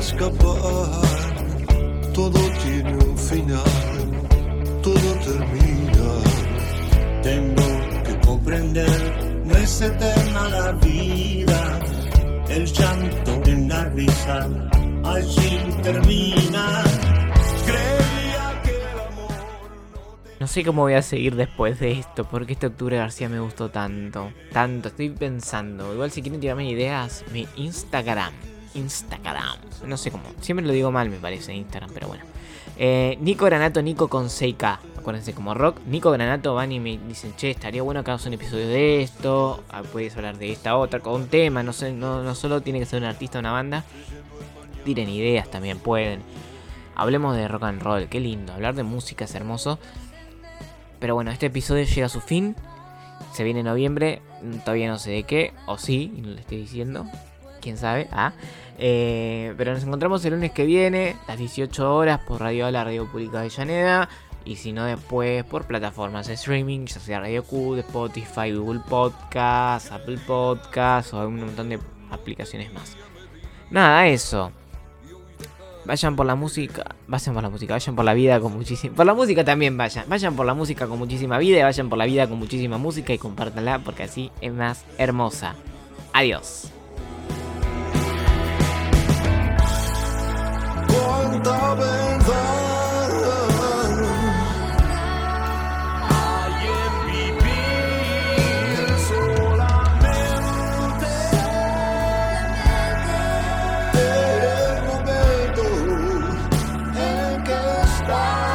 Escapar. 0.00 1.02
Todo 2.14 2.40
tiene 2.64 2.96
un 2.96 3.16
final, 3.16 3.62
todo 4.82 5.14
termina. 5.24 6.08
Tengo 7.22 7.68
que 8.04 8.26
comprender, 8.26 9.42
no 9.44 9.56
es 9.56 9.80
eterna 9.80 10.48
la 10.48 10.72
vida. 10.72 11.78
El 12.48 12.66
llanto 12.66 13.42
en 13.46 13.68
la 13.68 13.84
risa, 13.90 14.48
allí 15.04 15.58
termina. 15.82 16.82
Creía 17.64 18.62
que 18.64 18.70
el 18.70 18.98
amor 19.06 19.30
No 20.40 20.46
sé 20.48 20.64
cómo 20.64 20.82
voy 20.82 20.94
a 20.94 21.02
seguir 21.02 21.36
después 21.36 21.78
de 21.78 21.92
esto, 21.92 22.24
porque 22.24 22.54
este 22.54 22.66
octubre 22.66 22.96
García 22.96 23.28
me 23.28 23.38
gustó 23.38 23.70
tanto, 23.70 24.32
tanto, 24.52 24.88
estoy 24.88 25.10
pensando. 25.10 25.94
Igual 25.94 26.10
si 26.10 26.22
quieren 26.22 26.40
tirarme 26.40 26.68
ideas, 26.68 27.24
mi 27.32 27.46
Instagram, 27.56 28.32
Instagram, 28.74 29.58
no 29.86 29.96
sé 29.96 30.10
cómo, 30.10 30.24
siempre 30.40 30.66
lo 30.66 30.72
digo 30.72 30.90
mal 30.90 31.10
me 31.10 31.16
parece 31.16 31.54
Instagram, 31.54 31.90
pero 31.92 32.08
bueno. 32.08 32.24
Eh, 32.82 33.18
Nico 33.20 33.44
Granato, 33.44 33.82
Nico 33.82 34.08
con 34.08 34.26
6K, 34.26 34.78
acuérdense 34.98 35.34
como 35.34 35.52
rock. 35.52 35.80
Nico 35.86 36.10
Granato 36.10 36.54
van 36.54 36.72
y 36.72 36.80
me 36.80 36.96
dicen, 36.96 37.34
che, 37.36 37.50
estaría 37.50 37.82
bueno 37.82 38.02
que 38.02 38.10
hagas 38.10 38.24
un 38.24 38.32
episodio 38.32 38.66
de 38.68 39.02
esto, 39.02 39.62
ah, 39.68 39.82
puedes 39.82 40.16
hablar 40.16 40.38
de 40.38 40.50
esta 40.50 40.76
otra, 40.76 41.00
con 41.00 41.14
un 41.14 41.28
tema, 41.28 41.62
no 41.62 41.74
sé, 41.74 41.92
no, 41.92 42.22
no 42.22 42.34
solo 42.34 42.62
tiene 42.62 42.78
que 42.78 42.86
ser 42.86 43.02
un 43.02 43.08
artista 43.08 43.38
o 43.38 43.40
una 43.40 43.52
banda. 43.52 43.84
Tiren 44.84 45.10
ideas 45.10 45.50
también, 45.50 45.78
pueden. 45.78 46.22
Hablemos 46.96 47.36
de 47.36 47.48
rock 47.48 47.64
and 47.64 47.82
roll, 47.82 48.08
qué 48.08 48.18
lindo, 48.18 48.54
hablar 48.54 48.74
de 48.74 48.82
música 48.82 49.26
es 49.26 49.34
hermoso. 49.34 49.78
Pero 51.00 51.14
bueno, 51.14 51.30
este 51.30 51.46
episodio 51.46 51.84
llega 51.84 52.06
a 52.06 52.10
su 52.10 52.20
fin. 52.20 52.54
Se 53.32 53.42
viene 53.42 53.60
en 53.60 53.66
noviembre. 53.66 54.20
Todavía 54.64 54.88
no 54.88 54.98
sé 54.98 55.10
de 55.10 55.22
qué. 55.24 55.52
O 55.66 55.78
sí, 55.78 56.12
no 56.22 56.30
le 56.30 56.40
estoy 56.40 56.58
diciendo. 56.58 57.06
Quién 57.60 57.76
sabe. 57.76 58.08
Ah. 58.12 58.32
Eh, 58.78 59.54
pero 59.58 59.74
nos 59.74 59.82
encontramos 59.82 60.24
el 60.24 60.34
lunes 60.34 60.52
que 60.52 60.64
viene. 60.64 61.16
Las 61.28 61.38
18 61.38 61.94
horas 61.94 62.20
por 62.20 62.40
Radio 62.40 62.70
La 62.70 62.84
Radio 62.84 63.06
Pública 63.06 63.32
de 63.32 63.46
Avellaneda. 63.46 64.08
Y 64.44 64.56
si 64.56 64.72
no, 64.72 64.84
después 64.84 65.44
por 65.44 65.66
plataformas 65.66 66.26
de 66.26 66.34
streaming. 66.34 66.86
Ya 66.86 67.00
sea 67.00 67.20
Radio 67.20 67.44
Q, 67.44 67.76
Spotify, 67.76 68.52
Google 68.52 68.80
Podcast, 68.88 69.92
Apple 69.92 70.18
Podcast. 70.26 71.12
O 71.14 71.26
un 71.26 71.40
montón 71.40 71.68
de 71.68 71.78
aplicaciones 72.10 72.72
más. 72.72 72.96
Nada, 73.70 74.06
eso. 74.06 74.50
Vayan 75.84 76.14
por 76.14 76.26
la 76.26 76.34
música, 76.34 76.94
vayan 77.08 77.34
por 77.34 77.42
la 77.42 77.48
música, 77.48 77.74
vayan 77.74 77.96
por 77.96 78.04
la 78.04 78.14
vida 78.14 78.38
con 78.38 78.52
muchísima... 78.52 78.94
Por 78.94 79.06
la 79.06 79.14
música 79.14 79.44
también 79.44 79.76
vayan, 79.76 80.04
vayan 80.08 80.36
por 80.36 80.44
la 80.44 80.52
música 80.54 80.86
con 80.86 80.98
muchísima 80.98 81.38
vida 81.38 81.58
y 81.58 81.62
vayan 81.62 81.88
por 81.88 81.98
la 81.98 82.04
vida 82.04 82.28
con 82.28 82.38
muchísima 82.38 82.76
música 82.76 83.14
y 83.14 83.18
compártanla 83.18 83.78
porque 83.78 84.02
así 84.02 84.30
es 84.40 84.52
más 84.52 84.84
hermosa. 84.98 85.54
Adiós. 86.12 86.70
Cuánta 91.20 91.74
verdad 91.74 92.30
hay 96.08 96.54
en 96.66 96.94
vivir 97.12 98.88
solamente 99.08 100.00
el 103.92 104.80
momento 104.86 105.64
en 106.96 107.44
que 107.44 107.60
estás. 107.84 108.48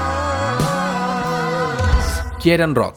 Quieren 2.42 2.74
rock. 2.74 2.96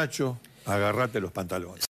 Nacho, 0.00 0.38
agárrate 0.64 1.20
los 1.20 1.30
pantalones. 1.30 1.78